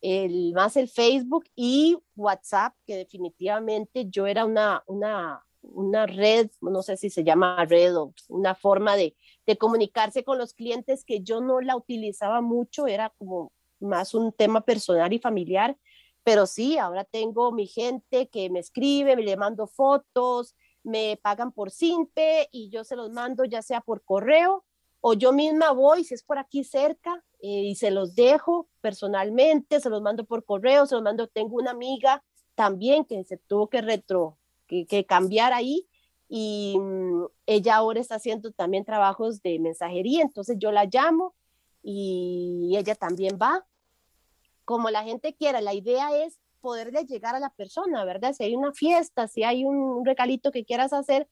el, 0.00 0.54
más 0.54 0.78
el 0.78 0.88
Facebook 0.88 1.44
y 1.54 1.98
WhatsApp, 2.16 2.74
que 2.86 2.96
definitivamente 2.96 4.06
yo 4.08 4.26
era 4.26 4.46
una, 4.46 4.82
una, 4.86 5.44
una 5.62 6.06
red, 6.06 6.50
no 6.60 6.82
sé 6.82 6.96
si 6.96 7.10
se 7.10 7.24
llama 7.24 7.64
red 7.64 7.96
o 7.96 8.14
una 8.28 8.54
forma 8.54 8.96
de, 8.96 9.16
de 9.46 9.56
comunicarse 9.56 10.24
con 10.24 10.38
los 10.38 10.54
clientes 10.54 11.04
que 11.04 11.22
yo 11.22 11.40
no 11.40 11.60
la 11.60 11.76
utilizaba 11.76 12.40
mucho, 12.40 12.86
era 12.86 13.10
como 13.18 13.52
más 13.80 14.14
un 14.14 14.32
tema 14.32 14.60
personal 14.60 15.12
y 15.12 15.18
familiar, 15.18 15.76
pero 16.24 16.46
sí, 16.46 16.78
ahora 16.78 17.04
tengo 17.04 17.52
mi 17.52 17.66
gente 17.66 18.28
que 18.28 18.50
me 18.50 18.60
escribe, 18.60 19.16
me 19.16 19.22
le 19.22 19.36
mando 19.36 19.66
fotos, 19.66 20.54
me 20.84 21.18
pagan 21.22 21.52
por 21.52 21.70
Simpe 21.70 22.48
y 22.52 22.70
yo 22.70 22.84
se 22.84 22.96
los 22.96 23.10
mando 23.10 23.44
ya 23.44 23.62
sea 23.62 23.80
por 23.80 24.04
correo 24.04 24.64
o 25.00 25.14
yo 25.14 25.32
misma 25.32 25.72
voy, 25.72 26.04
si 26.04 26.14
es 26.14 26.22
por 26.22 26.38
aquí 26.38 26.62
cerca, 26.62 27.24
eh, 27.40 27.48
y 27.48 27.74
se 27.74 27.90
los 27.90 28.14
dejo 28.14 28.68
personalmente, 28.80 29.80
se 29.80 29.90
los 29.90 30.00
mando 30.00 30.24
por 30.24 30.44
correo, 30.44 30.86
se 30.86 30.94
los 30.94 31.02
mando, 31.02 31.26
tengo 31.26 31.56
una 31.56 31.72
amiga 31.72 32.24
también 32.54 33.04
que 33.04 33.24
se 33.24 33.36
tuvo 33.36 33.68
que 33.68 33.82
retro, 33.82 34.38
que, 34.66 34.86
que 34.86 35.04
cambiar 35.06 35.52
ahí 35.52 35.88
y 36.28 36.78
mm, 36.78 37.26
ella 37.44 37.76
ahora 37.76 38.00
está 38.00 38.14
haciendo 38.14 38.52
también 38.52 38.86
trabajos 38.86 39.42
de 39.42 39.58
mensajería, 39.58 40.22
entonces 40.22 40.56
yo 40.58 40.72
la 40.72 40.86
llamo 40.86 41.34
y 41.82 42.74
ella 42.74 42.94
también 42.94 43.38
va 43.40 43.66
como 44.64 44.88
la 44.88 45.04
gente 45.04 45.34
quiera. 45.34 45.60
La 45.60 45.74
idea 45.74 46.16
es 46.24 46.38
poderle 46.62 47.04
llegar 47.04 47.34
a 47.34 47.40
la 47.40 47.50
persona, 47.50 48.04
¿verdad? 48.06 48.32
Si 48.32 48.44
hay 48.44 48.56
una 48.56 48.72
fiesta, 48.72 49.28
si 49.28 49.42
hay 49.42 49.64
un 49.66 50.06
regalito 50.06 50.52
que 50.52 50.64
quieras 50.64 50.94
hacer, 50.94 51.28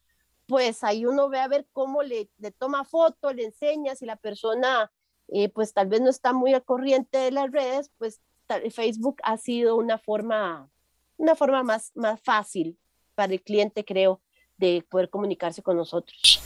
pues 0.46 0.84
ahí 0.84 1.06
uno 1.06 1.30
ve 1.30 1.40
a 1.40 1.48
ver 1.48 1.66
cómo 1.72 2.02
le, 2.02 2.28
toma 2.58 2.84
foto, 2.84 3.32
le 3.32 3.44
enseña, 3.44 3.94
si 3.94 4.04
la 4.04 4.16
persona 4.16 4.92
eh, 5.28 5.48
pues 5.48 5.72
tal 5.72 5.88
vez 5.88 6.02
no 6.02 6.10
está 6.10 6.34
muy 6.34 6.52
al 6.52 6.64
corriente 6.64 7.16
de 7.16 7.30
las 7.30 7.50
redes, 7.50 7.90
pues 7.96 8.20
Facebook 8.70 9.16
ha 9.22 9.38
sido 9.38 9.76
una 9.76 9.96
forma, 9.96 10.68
una 11.16 11.36
forma 11.36 11.62
más, 11.62 11.92
más 11.94 12.20
fácil 12.20 12.76
para 13.20 13.34
el 13.34 13.42
cliente, 13.42 13.84
creo, 13.84 14.18
de 14.56 14.82
poder 14.88 15.10
comunicarse 15.10 15.62
con 15.62 15.76
nosotros. 15.76 16.40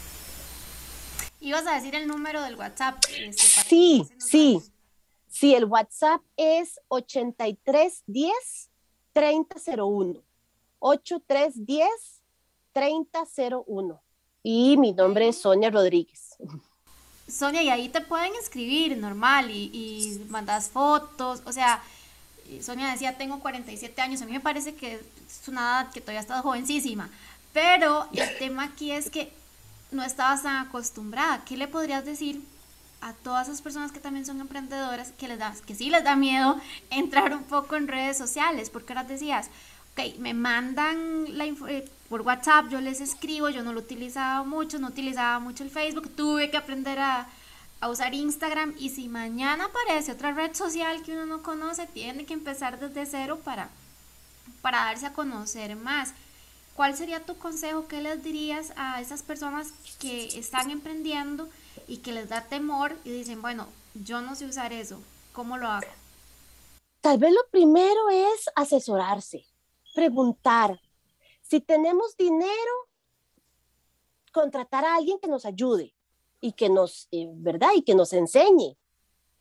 ¿Ibas 1.39 1.65
a 1.69 1.77
decir 1.77 1.95
el 1.95 2.09
número 2.09 2.43
del 2.43 2.57
WhatsApp? 2.57 2.99
Este, 3.17 3.47
sí, 3.69 4.05
sí. 4.19 4.61
Sí, 5.29 5.55
el 5.55 5.67
WhatsApp 5.67 6.21
es 6.37 6.81
8310 6.89 8.71
3001. 9.13 10.21
8310 10.81 11.89
3001. 12.73 14.03
Y 14.43 14.77
mi 14.77 14.93
nombre 14.93 15.29
es 15.29 15.39
Sonia 15.39 15.71
Rodríguez. 15.71 16.37
Sonia, 17.29 17.63
y 17.63 17.71
ahí 17.71 17.89
te 17.89 18.01
pueden 18.01 18.35
escribir 18.35 18.99
normal 18.99 19.49
y, 19.49 19.71
y 19.73 20.27
mandas 20.29 20.71
fotos. 20.71 21.41
O 21.47 21.53
sea, 21.53 21.85
Sonia 22.63 22.91
decía, 22.91 23.17
tengo 23.17 23.41
47 23.41 24.01
años. 24.01 24.23
A 24.23 24.27
mí 24.27 24.33
me 24.33 24.41
parece 24.41 24.75
que 24.75 24.95
es 24.95 25.49
una 25.49 25.61
edad 25.61 25.93
que 25.93 26.01
todavía 26.01 26.21
estás 26.21 26.43
jovencísima. 26.43 27.11
Pero 27.53 28.09
el 28.13 28.39
tema 28.39 28.65
aquí 28.65 28.91
es 28.91 29.11
que 29.11 29.33
no 29.91 30.03
estabas 30.03 30.43
tan 30.43 30.67
acostumbrada. 30.67 31.45
¿Qué 31.45 31.57
le 31.57 31.69
podrías 31.69 32.05
decir 32.05 32.43
a 33.05 33.13
todas 33.13 33.49
esas 33.49 33.61
personas 33.61 33.93
que 33.93 34.01
también 34.01 34.25
son 34.25 34.41
emprendedoras 34.41 35.13
que 35.13 35.29
les 35.29 35.39
da, 35.39 35.55
que 35.67 35.75
sí 35.75 35.91
les 35.91 36.03
da 36.05 36.17
miedo 36.17 36.59
entrar 36.91 37.35
un 37.35 37.45
poco 37.45 37.77
en 37.77 37.87
redes 37.87 38.17
sociales, 38.17 38.71
porque 38.71 38.95
ahora 38.95 39.05
decías, 39.05 39.51
ok, 39.93 40.19
me 40.19 40.33
mandan 40.33 41.37
la 41.37 41.45
eh, 41.45 41.85
por 42.09 42.23
WhatsApp, 42.23 42.71
yo 42.71 42.81
les 42.81 43.03
escribo, 43.03 43.51
yo 43.51 43.63
no 43.63 43.75
lo 43.75 43.81
utilizaba 43.81 44.43
mucho, 44.45 44.79
no 44.79 44.89
utilizaba 44.89 45.39
mucho 45.39 45.65
el 45.65 45.71
Facebook, 45.71 46.17
tuve 46.17 46.51
que 46.51 46.57
aprender 46.57 46.99
a, 46.99 47.29
a 47.81 47.89
usar 47.91 48.15
Instagram 48.15 48.75
y 48.79 48.91
si 48.91 49.09
mañana 49.09 49.67
aparece 49.67 50.13
otra 50.13 50.33
red 50.33 50.55
social 50.55 51.03
que 51.03 51.13
uno 51.13 51.27
no 51.27 51.43
conoce, 51.43 51.87
tiene 51.87 52.25
que 52.25 52.35
empezar 52.35 52.79
desde 52.79 53.07
cero 53.07 53.41
para, 53.45 53.69
para 54.63 54.85
darse 54.85 55.07
a 55.07 55.13
conocer 55.13 55.77
más. 55.77 56.13
¿Cuál 56.75 56.97
sería 56.97 57.25
tu 57.25 57.37
consejo? 57.37 57.87
¿Qué 57.87 58.01
les 58.01 58.25
dirías 58.25 58.73
a 58.77 59.01
esas 59.01 59.23
personas 59.23 59.73
que 60.01 60.39
están 60.39 60.71
emprendiendo? 60.71 61.49
y 61.87 61.99
que 61.99 62.13
les 62.13 62.29
da 62.29 62.43
temor 62.43 62.97
y 63.05 63.11
dicen, 63.11 63.43
bueno, 63.43 63.69
yo 63.95 64.21
no 64.21 64.35
sé 64.35 64.47
usar 64.47 64.73
eso, 64.73 65.01
¿cómo 65.33 65.59
lo 65.59 65.69
hago? 65.69 65.87
Tal 67.01 67.19
vez 67.19 67.33
lo 67.33 67.47
primero 67.51 68.11
es 68.11 68.49
asesorarse, 68.55 69.47
preguntar. 69.95 70.81
Si 71.43 71.61
tenemos 71.61 72.17
dinero, 72.17 72.89
contratar 74.33 74.85
a 74.85 74.97
alguien 74.97 75.19
que 75.21 75.29
nos 75.29 75.45
ayude 75.45 75.94
y 76.45 76.53
que 76.53 76.69
nos, 76.69 77.09
eh, 77.11 77.27
¿verdad? 77.33 77.71
Y 77.75 77.83
que 77.83 77.95
nos 77.95 78.13
enseñe. 78.13 78.77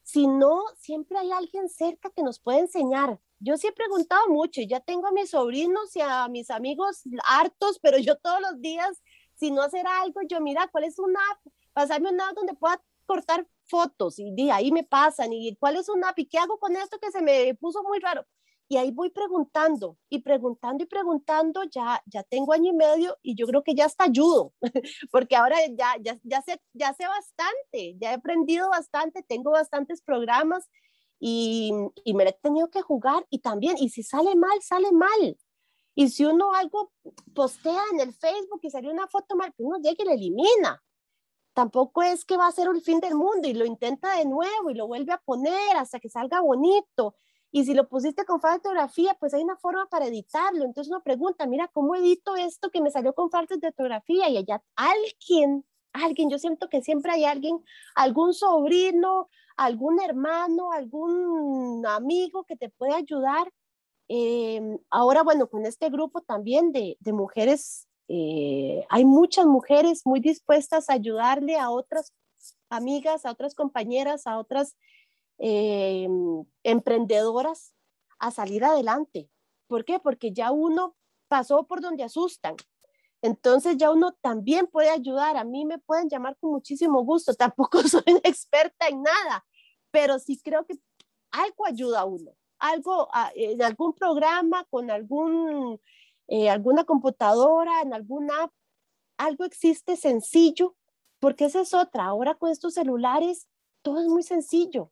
Si 0.03 0.25
no, 0.25 0.63
siempre 0.77 1.17
hay 1.17 1.31
alguien 1.31 1.67
cerca 1.67 2.09
que 2.09 2.23
nos 2.23 2.39
puede 2.39 2.59
enseñar. 2.59 3.19
Yo 3.39 3.57
sí 3.57 3.67
he 3.67 3.73
preguntado 3.73 4.29
mucho 4.29 4.61
y 4.61 4.67
ya 4.67 4.79
tengo 4.79 5.07
a 5.07 5.11
mis 5.11 5.31
sobrinos 5.31 5.93
y 5.97 6.01
a 6.01 6.29
mis 6.29 6.49
amigos 6.49 7.01
hartos, 7.25 7.79
pero 7.79 7.97
yo 7.97 8.15
todos 8.17 8.39
los 8.39 8.61
días, 8.61 9.01
si 9.35 9.51
no 9.51 9.61
hacer 9.61 9.85
algo, 9.85 10.21
yo 10.29 10.39
mira, 10.39 10.69
¿cuál 10.71 10.85
es 10.85 10.97
una 10.97 11.19
app? 11.31 11.53
pasarme 11.73 12.09
un 12.09 12.17
lado 12.17 12.33
donde 12.35 12.53
pueda 12.53 12.81
cortar 13.05 13.45
fotos 13.65 14.17
y 14.17 14.31
de 14.31 14.51
ahí 14.51 14.71
me 14.71 14.83
pasan 14.83 15.33
y 15.33 15.55
cuál 15.57 15.75
es 15.75 15.89
un 15.89 16.03
app 16.05 16.17
qué 16.29 16.37
hago 16.37 16.57
con 16.59 16.75
esto 16.75 16.99
que 16.99 17.11
se 17.11 17.21
me 17.21 17.53
puso 17.55 17.83
muy 17.83 17.99
raro. 17.99 18.25
Y 18.73 18.77
ahí 18.77 18.89
voy 18.89 19.11
preguntando 19.11 19.99
y 20.09 20.23
preguntando 20.23 20.83
y 20.83 20.87
preguntando, 20.87 21.61
ya, 21.65 22.01
ya 22.07 22.23
tengo 22.23 22.53
año 22.53 22.71
y 22.71 22.75
medio 22.75 23.19
y 23.21 23.35
yo 23.35 23.45
creo 23.45 23.61
que 23.61 23.75
ya 23.75 23.85
hasta 23.85 24.05
ayudo, 24.05 24.51
porque 25.11 25.35
ahora 25.35 25.57
ya, 25.77 25.95
ya, 26.01 26.19
ya, 26.23 26.41
sé, 26.41 26.59
ya 26.73 26.91
sé 26.95 27.05
bastante, 27.05 27.95
ya 27.99 28.09
he 28.09 28.15
aprendido 28.15 28.71
bastante, 28.71 29.21
tengo 29.21 29.51
bastantes 29.51 30.01
programas 30.01 30.67
y, 31.19 31.71
y 32.03 32.15
me 32.15 32.23
he 32.23 32.33
tenido 32.33 32.71
que 32.71 32.81
jugar 32.81 33.27
y 33.29 33.41
también, 33.41 33.75
y 33.77 33.89
si 33.89 34.01
sale 34.01 34.35
mal, 34.35 34.59
sale 34.63 34.91
mal. 34.91 35.37
Y 35.93 36.09
si 36.09 36.25
uno 36.25 36.55
algo 36.55 36.91
postea 37.35 37.83
en 37.91 37.99
el 37.99 38.11
Facebook 38.11 38.61
y 38.63 38.71
salió 38.71 38.89
una 38.89 39.05
foto 39.07 39.35
mal, 39.35 39.53
pues 39.55 39.67
uno 39.67 39.77
llega 39.77 40.03
y 40.03 40.05
la 40.05 40.13
elimina. 40.13 40.83
Tampoco 41.53 42.01
es 42.01 42.25
que 42.25 42.37
va 42.37 42.47
a 42.47 42.51
ser 42.51 42.69
el 42.69 42.81
fin 42.81 42.99
del 42.99 43.13
mundo 43.13 43.47
y 43.47 43.53
lo 43.53 43.65
intenta 43.65 44.17
de 44.17 44.25
nuevo 44.25 44.71
y 44.71 44.73
lo 44.73 44.87
vuelve 44.87 45.13
a 45.13 45.19
poner 45.19 45.77
hasta 45.77 45.99
que 45.99 46.09
salga 46.09 46.41
bonito. 46.41 47.15
Y 47.53 47.63
si 47.63 47.73
lo 47.73 47.87
pusiste 47.87 48.25
con 48.25 48.41
falta 48.41 48.67
de 48.67 48.73
ortografía, 48.73 49.15
pues 49.17 49.33
hay 49.33 49.43
una 49.43 49.55
forma 49.55 49.87
para 49.87 50.07
editarlo. 50.07 50.65
Entonces 50.65 50.91
uno 50.91 51.01
pregunta, 51.01 51.47
mira, 51.47 51.69
¿cómo 51.69 51.95
edito 51.95 52.35
esto 52.35 52.69
que 52.69 52.81
me 52.81 52.91
salió 52.91 53.13
con 53.13 53.29
falta 53.29 53.55
de 53.55 53.67
ortografía? 53.67 54.27
Y 54.27 54.37
allá 54.37 54.61
alguien, 54.75 55.63
alguien, 55.93 56.29
yo 56.29 56.37
siento 56.37 56.67
que 56.67 56.81
siempre 56.81 57.13
hay 57.13 57.23
alguien, 57.23 57.63
algún 57.95 58.33
sobrino, 58.33 59.29
algún 59.55 60.01
hermano, 60.01 60.73
algún 60.73 61.85
amigo 61.85 62.43
que 62.43 62.57
te 62.57 62.69
puede 62.69 62.95
ayudar 62.95 63.47
Em, 64.07 64.77
ahora, 64.89 65.23
bueno, 65.23 65.47
con 65.47 65.65
este 65.65 65.89
grupo 65.89 66.21
también 66.21 66.71
de, 66.71 66.97
mujeres, 67.13 67.87
eh, 68.07 68.85
hay 68.89 69.05
muchas 69.05 69.45
mujeres 69.45 70.05
muy 70.05 70.19
dispuestas 70.19 70.89
a 70.89 70.93
ayudarle 70.93 71.57
a 71.57 71.69
otras 71.69 72.13
amigas, 72.69 73.25
a 73.25 73.31
otras 73.31 73.55
compañeras, 73.55 74.27
a 74.27 74.37
otras 74.37 74.75
em, 75.45 76.45
emprendedoras 76.63 77.73
a 78.19 78.31
salir 78.31 78.63
adelante. 78.63 79.29
¿Por 79.67 79.85
qué? 79.85 79.99
Porque 79.99 80.31
ya 80.31 80.51
uno 80.51 80.95
pasó 81.27 81.65
por 81.67 81.81
donde 81.81 82.03
asustan. 82.03 82.55
Entonces 83.21 83.77
ya 83.77 83.91
uno 83.91 84.13
también 84.21 84.67
puede 84.67 84.89
ayudar. 84.89 85.37
A 85.37 85.43
mí 85.43 85.65
me 85.65 85.79
pueden 85.79 86.09
llamar 86.09 86.37
con 86.39 86.51
muchísimo 86.51 87.03
gusto. 87.03 87.33
Tampoco 87.35 87.83
soy 87.83 88.03
experta 88.23 88.87
en 88.87 89.01
nada, 89.03 89.45
pero 89.91 90.19
sí 90.19 90.39
creo 90.43 90.65
que 90.65 90.75
algo 91.31 91.65
ayuda 91.65 92.01
a 92.01 92.05
uno 92.05 92.35
algo, 92.63 93.09
en 93.35 93.61
algún 93.61 93.93
programa, 93.93 94.65
con 94.69 94.89
algún, 94.89 95.81
eh, 96.27 96.49
alguna 96.49 96.85
computadora, 96.85 97.81
en 97.81 97.93
alguna 97.93 98.43
app, 98.43 98.53
algo 99.17 99.43
existe 99.43 99.97
sencillo, 99.97 100.75
porque 101.19 101.45
esa 101.45 101.59
es 101.61 101.73
otra. 101.73 102.05
Ahora 102.05 102.35
con 102.35 102.49
estos 102.51 102.75
celulares, 102.75 103.47
todo 103.81 103.99
es 103.99 104.07
muy 104.07 104.23
sencillo. 104.23 104.91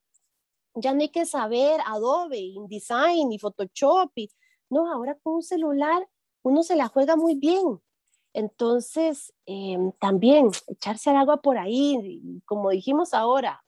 Ya 0.75 0.93
no 0.93 1.01
hay 1.01 1.09
que 1.09 1.25
saber 1.25 1.81
Adobe, 1.85 2.37
InDesign 2.39 3.31
y 3.31 3.39
Photoshop. 3.39 4.11
Y, 4.15 4.31
no, 4.69 4.91
ahora 4.91 5.17
con 5.21 5.35
un 5.35 5.43
celular 5.43 6.07
uno 6.43 6.63
se 6.63 6.75
la 6.75 6.87
juega 6.87 7.15
muy 7.15 7.35
bien. 7.35 7.81
Entonces, 8.33 9.33
em, 9.45 9.91
también 9.99 10.49
echarse 10.67 11.09
al 11.09 11.17
agua 11.17 11.41
por 11.41 11.57
ahí, 11.57 12.41
como 12.45 12.69
dijimos 12.71 13.13
ahora, 13.13 13.63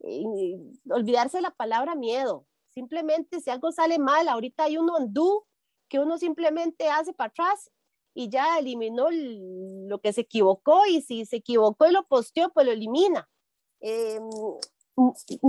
eh, 0.00 0.58
olvidarse 0.90 1.40
la 1.40 1.50
palabra 1.50 1.94
miedo, 1.94 2.46
Simplemente 2.76 3.40
si 3.40 3.48
algo 3.48 3.72
sale 3.72 3.98
mal, 3.98 4.28
ahorita 4.28 4.64
hay 4.64 4.76
un 4.76 4.90
undo 4.90 5.46
que 5.88 5.98
uno 5.98 6.18
simplemente 6.18 6.90
hace 6.90 7.14
para 7.14 7.28
atrás 7.28 7.70
y 8.12 8.28
ya 8.28 8.58
eliminó 8.58 9.08
lo 9.10 9.98
que 10.02 10.12
se 10.12 10.20
equivocó 10.22 10.84
y 10.86 11.00
si 11.00 11.24
se 11.24 11.36
equivocó 11.36 11.86
y 11.86 11.92
lo 11.92 12.06
posteó, 12.06 12.50
pues 12.50 12.66
lo 12.66 12.72
elimina. 12.72 13.26
Em, 13.80 14.28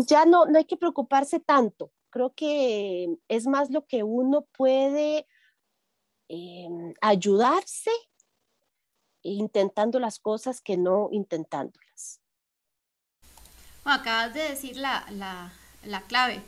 ya 0.07 0.25
no, 0.25 0.45
no 0.45 0.57
hay 0.57 0.65
que 0.65 0.77
preocuparse 0.77 1.39
tanto. 1.39 1.91
Creo 2.09 2.33
que 2.33 3.17
es 3.27 3.47
más 3.47 3.69
lo 3.69 3.85
que 3.85 4.03
uno 4.03 4.47
puede 4.57 5.27
em, 6.29 6.93
ayudarse 7.01 7.91
intentando 9.21 9.99
las 9.99 10.19
cosas 10.19 10.61
que 10.61 10.77
no 10.77 11.09
intentándolas. 11.11 12.21
acabas 13.83 14.33
de 14.33 14.49
decir 14.49 14.77
la, 14.77 15.05
la 15.83 16.01
clave 16.03 16.41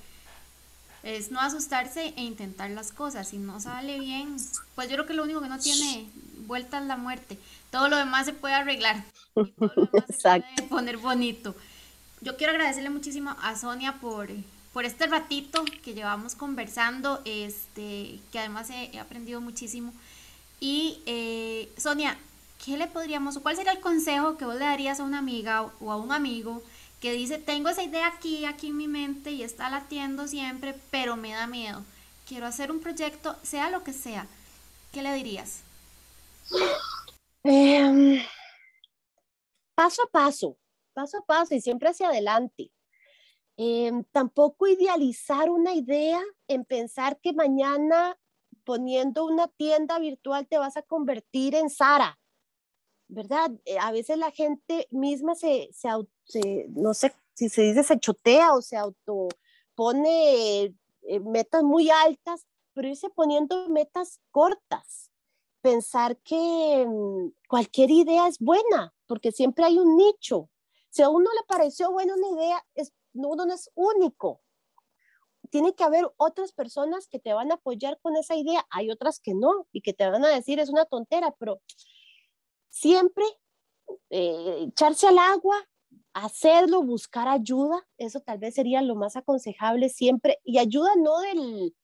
es 1.03 1.31
no 1.31 1.39
asustarse 1.39 2.13
e 2.17 2.21
intentar 2.21 2.69
las 2.71 2.91
cosas. 2.91 3.29
Si 3.29 3.37
no 3.37 3.59
sale 3.59 3.99
bien, 3.99 4.35
pues 4.75 4.89
yo 4.89 4.95
creo 4.95 5.05
que 5.05 5.13
lo 5.13 5.23
único 5.23 5.41
que 5.41 5.47
no 5.47 5.59
tiene 5.59 6.09
vuelta 6.45 6.79
es 6.79 6.85
la 6.85 6.97
muerte. 6.97 7.37
Todo 7.71 7.87
lo 7.87 7.97
demás 7.97 8.25
se 8.25 8.33
puede 8.33 8.53
arreglar. 8.53 9.03
Todo 9.33 9.71
lo 9.75 9.85
demás 9.85 10.05
se 10.07 10.41
puede 10.41 10.69
poner 10.69 10.97
bonito. 10.97 11.55
Yo 12.21 12.35
quiero 12.35 12.51
agradecerle 12.51 12.89
muchísimo 12.89 13.35
a 13.41 13.55
Sonia 13.55 13.99
por, 14.01 14.29
por 14.73 14.85
este 14.85 15.07
ratito 15.07 15.63
que 15.83 15.93
llevamos 15.93 16.35
conversando, 16.35 17.21
este, 17.25 18.19
que 18.31 18.39
además 18.39 18.69
he, 18.69 18.99
aprendido 18.99 19.39
muchísimo. 19.39 19.93
Y 20.59 21.01
eh, 21.05 21.71
Sonia, 21.77 22.17
¿qué 22.63 22.77
le 22.77 22.87
podríamos, 22.87 23.37
o 23.37 23.41
cuál 23.41 23.55
sería 23.55 23.71
el 23.71 23.79
consejo 23.79 24.37
que 24.37 24.45
vos 24.45 24.55
le 24.55 24.65
darías 24.65 24.99
a 24.99 25.03
una 25.03 25.19
amiga 25.19 25.71
o 25.79 25.91
a 25.91 25.95
un 25.95 26.11
amigo 26.11 26.61
que 26.99 27.13
dice, 27.13 27.37
tengo 27.37 27.69
esa 27.69 27.83
idea 27.83 28.07
aquí, 28.07 28.43
aquí 28.45 28.67
en 28.67 28.77
mi 28.77 28.89
mente 28.89 29.31
y 29.31 29.43
está 29.43 29.69
latiendo 29.69 30.27
siempre, 30.27 30.75
pero 30.91 31.15
me 31.15 31.31
da 31.31 31.47
miedo. 31.47 31.83
Quiero 32.27 32.45
hacer 32.45 32.71
un 32.71 32.81
proyecto, 32.81 33.37
sea 33.41 33.69
lo 33.69 33.83
que 33.83 33.93
sea. 33.93 34.27
¿Qué 34.91 35.01
le 35.01 35.13
dirías? 35.13 35.61
Em, 37.43 38.21
paso 39.75 40.03
a 40.03 40.07
paso, 40.07 40.57
paso 40.99 41.17
a 41.17 41.25
paso 41.25 41.55
y 41.55 41.61
siempre 41.61 41.89
hacia 41.89 42.09
adelante. 42.09 42.71
Em, 43.55 44.03
tampoco 44.11 44.67
idealizar 44.67 45.49
una 45.49 45.73
idea 45.73 46.21
en 46.47 46.65
pensar 46.65 47.19
que 47.21 47.33
mañana 47.33 48.17
poniendo 48.65 49.25
una 49.25 49.47
tienda 49.47 49.97
virtual 49.99 50.47
te 50.47 50.57
vas 50.57 50.75
a 50.77 50.81
convertir 50.81 51.55
en 51.55 51.69
Sara, 51.69 52.19
¿verdad? 53.07 53.51
Eh, 53.65 53.77
a 53.79 53.91
veces 53.91 54.17
la 54.17 54.31
gente 54.31 54.87
misma 54.91 55.35
se, 55.35 55.69
se, 55.73 56.67
no 56.69 56.93
sé 56.93 57.13
si 57.33 57.49
se 57.49 57.61
dice 57.61 57.83
se 57.83 57.99
chotea 57.99 58.53
o 58.53 58.61
se 58.61 58.77
autopone 58.77 60.65
eh, 61.03 61.19
metas 61.21 61.63
muy 61.63 61.89
altas, 61.89 62.45
pero 62.73 62.89
irse 62.89 63.09
poniendo 63.09 63.69
metas 63.69 64.19
cortas. 64.31 65.11
Pensar 65.61 66.17
que 66.17 66.85
mm, 66.87 67.31
cualquier 67.47 67.89
idea 67.89 68.27
es 68.27 68.39
buena, 68.39 68.93
porque 69.07 69.31
siempre 69.31 69.65
hay 69.65 69.79
un 69.79 69.97
nicho. 69.97 70.49
Si 70.89 71.01
a 71.01 71.09
uno 71.09 71.29
le 71.33 71.43
pareció 71.47 71.91
buena 71.91 72.13
una 72.15 72.41
idea, 72.41 72.65
es, 72.75 72.93
uno 73.13 73.45
no 73.45 73.53
es 73.53 73.69
único. 73.75 74.41
Tiene 75.49 75.73
que 75.73 75.83
haber 75.83 76.09
otras 76.17 76.51
personas 76.51 77.07
que 77.07 77.19
te 77.19 77.33
van 77.33 77.51
a 77.51 77.55
apoyar 77.55 77.99
con 78.01 78.15
esa 78.15 78.35
idea. 78.35 78.65
Hay 78.69 78.91
otras 78.91 79.19
que 79.19 79.33
no 79.33 79.67
y 79.71 79.81
que 79.81 79.93
te 79.93 80.09
van 80.09 80.25
a 80.25 80.29
decir 80.29 80.59
es 80.59 80.69
una 80.69 80.85
tontera, 80.85 81.35
pero 81.39 81.61
siempre 82.69 83.25
eh, 84.09 84.65
echarse 84.69 85.07
al 85.07 85.17
agua, 85.17 85.55
hacerlo, 86.13 86.83
buscar 86.83 87.27
ayuda, 87.27 87.87
eso 87.97 88.19
tal 88.21 88.39
vez 88.39 88.55
sería 88.55 88.81
lo 88.81 88.95
más 88.95 89.15
aconsejable 89.15 89.89
siempre. 89.89 90.39
Y 90.43 90.57
ayuda 90.59 90.91
no 90.97 91.19
del, 91.19 91.75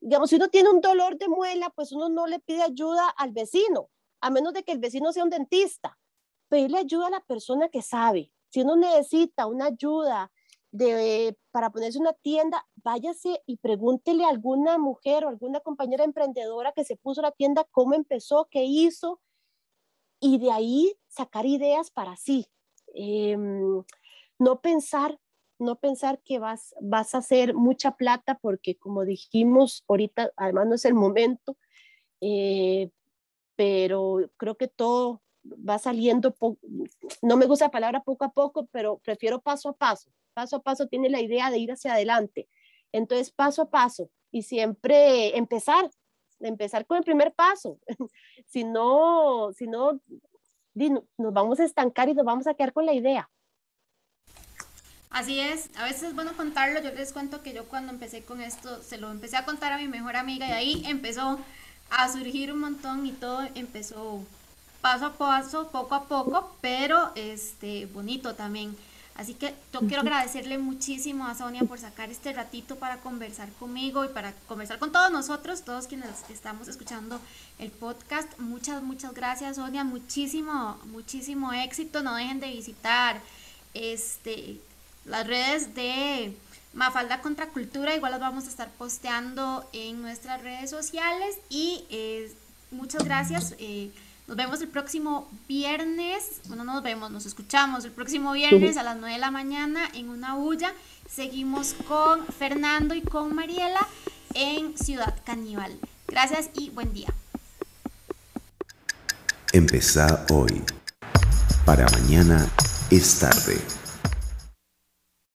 digamos, 0.00 0.30
si 0.30 0.36
uno 0.36 0.48
tiene 0.48 0.70
un 0.70 0.80
dolor 0.80 1.18
de 1.18 1.28
muela, 1.28 1.70
pues 1.70 1.92
uno 1.92 2.08
no 2.08 2.26
le 2.26 2.40
pide 2.40 2.62
ayuda 2.62 3.08
al 3.08 3.32
vecino, 3.32 3.90
a 4.20 4.30
menos 4.30 4.52
de 4.52 4.62
que 4.62 4.72
el 4.72 4.78
vecino 4.78 5.12
sea 5.12 5.24
un 5.24 5.30
dentista. 5.30 5.98
Pedirle 6.48 6.78
ayuda 6.78 7.06
a 7.06 7.10
la 7.10 7.24
persona 7.24 7.68
que 7.68 7.82
sabe. 7.82 8.30
Si 8.52 8.60
uno 8.60 8.76
necesita 8.76 9.46
una 9.46 9.66
ayuda 9.66 10.30
de, 10.72 11.38
para 11.52 11.70
ponerse 11.70 11.98
una 11.98 12.12
tienda, 12.12 12.66
váyase 12.76 13.42
y 13.46 13.56
pregúntele 13.56 14.24
a 14.24 14.28
alguna 14.28 14.76
mujer 14.76 15.24
o 15.24 15.28
alguna 15.28 15.60
compañera 15.60 16.04
emprendedora 16.04 16.72
que 16.72 16.84
se 16.84 16.96
puso 16.96 17.22
la 17.22 17.32
tienda 17.32 17.66
cómo 17.70 17.94
empezó, 17.94 18.48
qué 18.50 18.64
hizo, 18.64 19.20
y 20.20 20.38
de 20.38 20.52
ahí 20.52 20.94
sacar 21.08 21.46
ideas 21.46 21.90
para 21.90 22.16
sí. 22.16 22.46
Em, 22.94 23.82
no 24.38 24.60
pensar, 24.60 25.18
no 25.58 25.76
pensar 25.76 26.20
que 26.22 26.38
vas, 26.38 26.74
vas 26.80 27.14
a 27.14 27.18
hacer 27.18 27.54
mucha 27.54 27.92
plata 27.92 28.38
porque 28.42 28.76
como 28.76 29.04
dijimos 29.06 29.82
ahorita, 29.88 30.30
además 30.36 30.66
no 30.66 30.74
es 30.74 30.84
el 30.84 30.94
momento, 30.94 31.56
eh, 32.20 32.90
pero 33.56 34.18
creo 34.36 34.56
que 34.56 34.68
todo 34.68 35.21
va 35.44 35.78
saliendo, 35.78 36.34
no 37.22 37.36
me 37.36 37.46
gusta 37.46 37.66
la 37.66 37.70
palabra 37.70 38.02
poco 38.02 38.24
a 38.24 38.32
poco, 38.32 38.68
pero 38.72 38.98
prefiero 38.98 39.40
paso 39.40 39.70
a 39.70 39.76
paso. 39.76 40.10
Paso 40.34 40.56
a 40.56 40.62
paso 40.62 40.86
tiene 40.86 41.10
la 41.10 41.20
idea 41.20 41.50
de 41.50 41.58
ir 41.58 41.72
hacia 41.72 41.94
adelante. 41.94 42.48
Entonces, 42.92 43.30
paso 43.30 43.62
a 43.62 43.70
paso 43.70 44.10
y 44.30 44.42
siempre 44.42 45.36
empezar, 45.36 45.90
empezar 46.40 46.86
con 46.86 46.98
el 46.98 47.04
primer 47.04 47.32
paso. 47.34 47.78
si 48.46 48.64
no, 48.64 49.52
si 49.54 49.66
no, 49.66 50.00
nos 50.74 51.32
vamos 51.32 51.60
a 51.60 51.64
estancar 51.64 52.08
y 52.08 52.14
nos 52.14 52.24
vamos 52.24 52.46
a 52.46 52.54
quedar 52.54 52.72
con 52.72 52.86
la 52.86 52.94
idea. 52.94 53.30
Así 55.10 55.40
es, 55.40 55.68
a 55.76 55.84
veces 55.84 56.04
es 56.04 56.14
bueno 56.14 56.34
contarlo. 56.36 56.80
Yo 56.80 56.90
les 56.92 57.12
cuento 57.12 57.42
que 57.42 57.52
yo 57.52 57.68
cuando 57.68 57.92
empecé 57.92 58.24
con 58.24 58.40
esto, 58.40 58.82
se 58.82 58.96
lo 58.96 59.10
empecé 59.10 59.36
a 59.36 59.44
contar 59.44 59.72
a 59.72 59.76
mi 59.76 59.86
mejor 59.86 60.16
amiga 60.16 60.48
y 60.48 60.52
ahí 60.52 60.82
empezó 60.86 61.38
a 61.90 62.10
surgir 62.10 62.50
un 62.50 62.60
montón 62.60 63.04
y 63.04 63.12
todo 63.12 63.42
empezó 63.54 64.24
paso 64.82 65.06
a 65.06 65.12
paso, 65.14 65.70
poco 65.70 65.94
a 65.94 66.04
poco, 66.04 66.54
pero 66.60 67.12
este 67.14 67.86
bonito 67.86 68.34
también. 68.34 68.76
Así 69.14 69.34
que 69.34 69.54
yo 69.72 69.80
quiero 69.80 70.00
agradecerle 70.00 70.58
muchísimo 70.58 71.26
a 71.26 71.34
Sonia 71.34 71.62
por 71.64 71.78
sacar 71.78 72.10
este 72.10 72.32
ratito 72.32 72.76
para 72.76 72.96
conversar 72.98 73.50
conmigo 73.52 74.04
y 74.04 74.08
para 74.08 74.32
conversar 74.48 74.78
con 74.78 74.90
todos 74.90 75.12
nosotros, 75.12 75.62
todos 75.62 75.86
quienes 75.86 76.08
estamos 76.30 76.66
escuchando 76.66 77.20
el 77.58 77.70
podcast. 77.70 78.38
Muchas, 78.38 78.82
muchas 78.82 79.12
gracias 79.14 79.56
Sonia, 79.56 79.84
muchísimo, 79.84 80.78
muchísimo 80.86 81.52
éxito. 81.52 82.02
No 82.02 82.16
dejen 82.16 82.40
de 82.40 82.48
visitar 82.48 83.20
este, 83.74 84.60
las 85.04 85.26
redes 85.26 85.74
de 85.74 86.34
Mafalda 86.72 87.20
Contracultura, 87.20 87.94
igual 87.94 88.12
las 88.12 88.20
vamos 88.20 88.46
a 88.46 88.48
estar 88.48 88.70
posteando 88.72 89.68
en 89.74 90.00
nuestras 90.00 90.42
redes 90.42 90.70
sociales 90.70 91.36
y 91.50 91.84
eh, 91.90 92.34
muchas 92.70 93.04
gracias. 93.04 93.54
Eh, 93.58 93.92
nos 94.32 94.36
vemos 94.38 94.62
el 94.62 94.68
próximo 94.68 95.30
viernes, 95.46 96.40
bueno, 96.46 96.64
nos 96.64 96.82
vemos, 96.82 97.10
nos 97.10 97.26
escuchamos 97.26 97.84
el 97.84 97.90
próximo 97.90 98.32
viernes 98.32 98.78
a 98.78 98.82
las 98.82 98.96
9 98.96 99.12
de 99.12 99.20
la 99.20 99.30
mañana 99.30 99.90
en 99.92 100.08
una 100.08 100.36
bulla. 100.36 100.72
Seguimos 101.06 101.74
con 101.86 102.26
Fernando 102.28 102.94
y 102.94 103.02
con 103.02 103.34
Mariela 103.34 103.86
en 104.32 104.74
Ciudad 104.78 105.14
Caníbal. 105.26 105.78
Gracias 106.08 106.48
y 106.54 106.70
buen 106.70 106.94
día. 106.94 107.12
Empezá 109.52 110.24
hoy. 110.30 110.62
Para 111.66 111.86
mañana 111.90 112.48
es 112.88 113.18
tarde. 113.18 113.60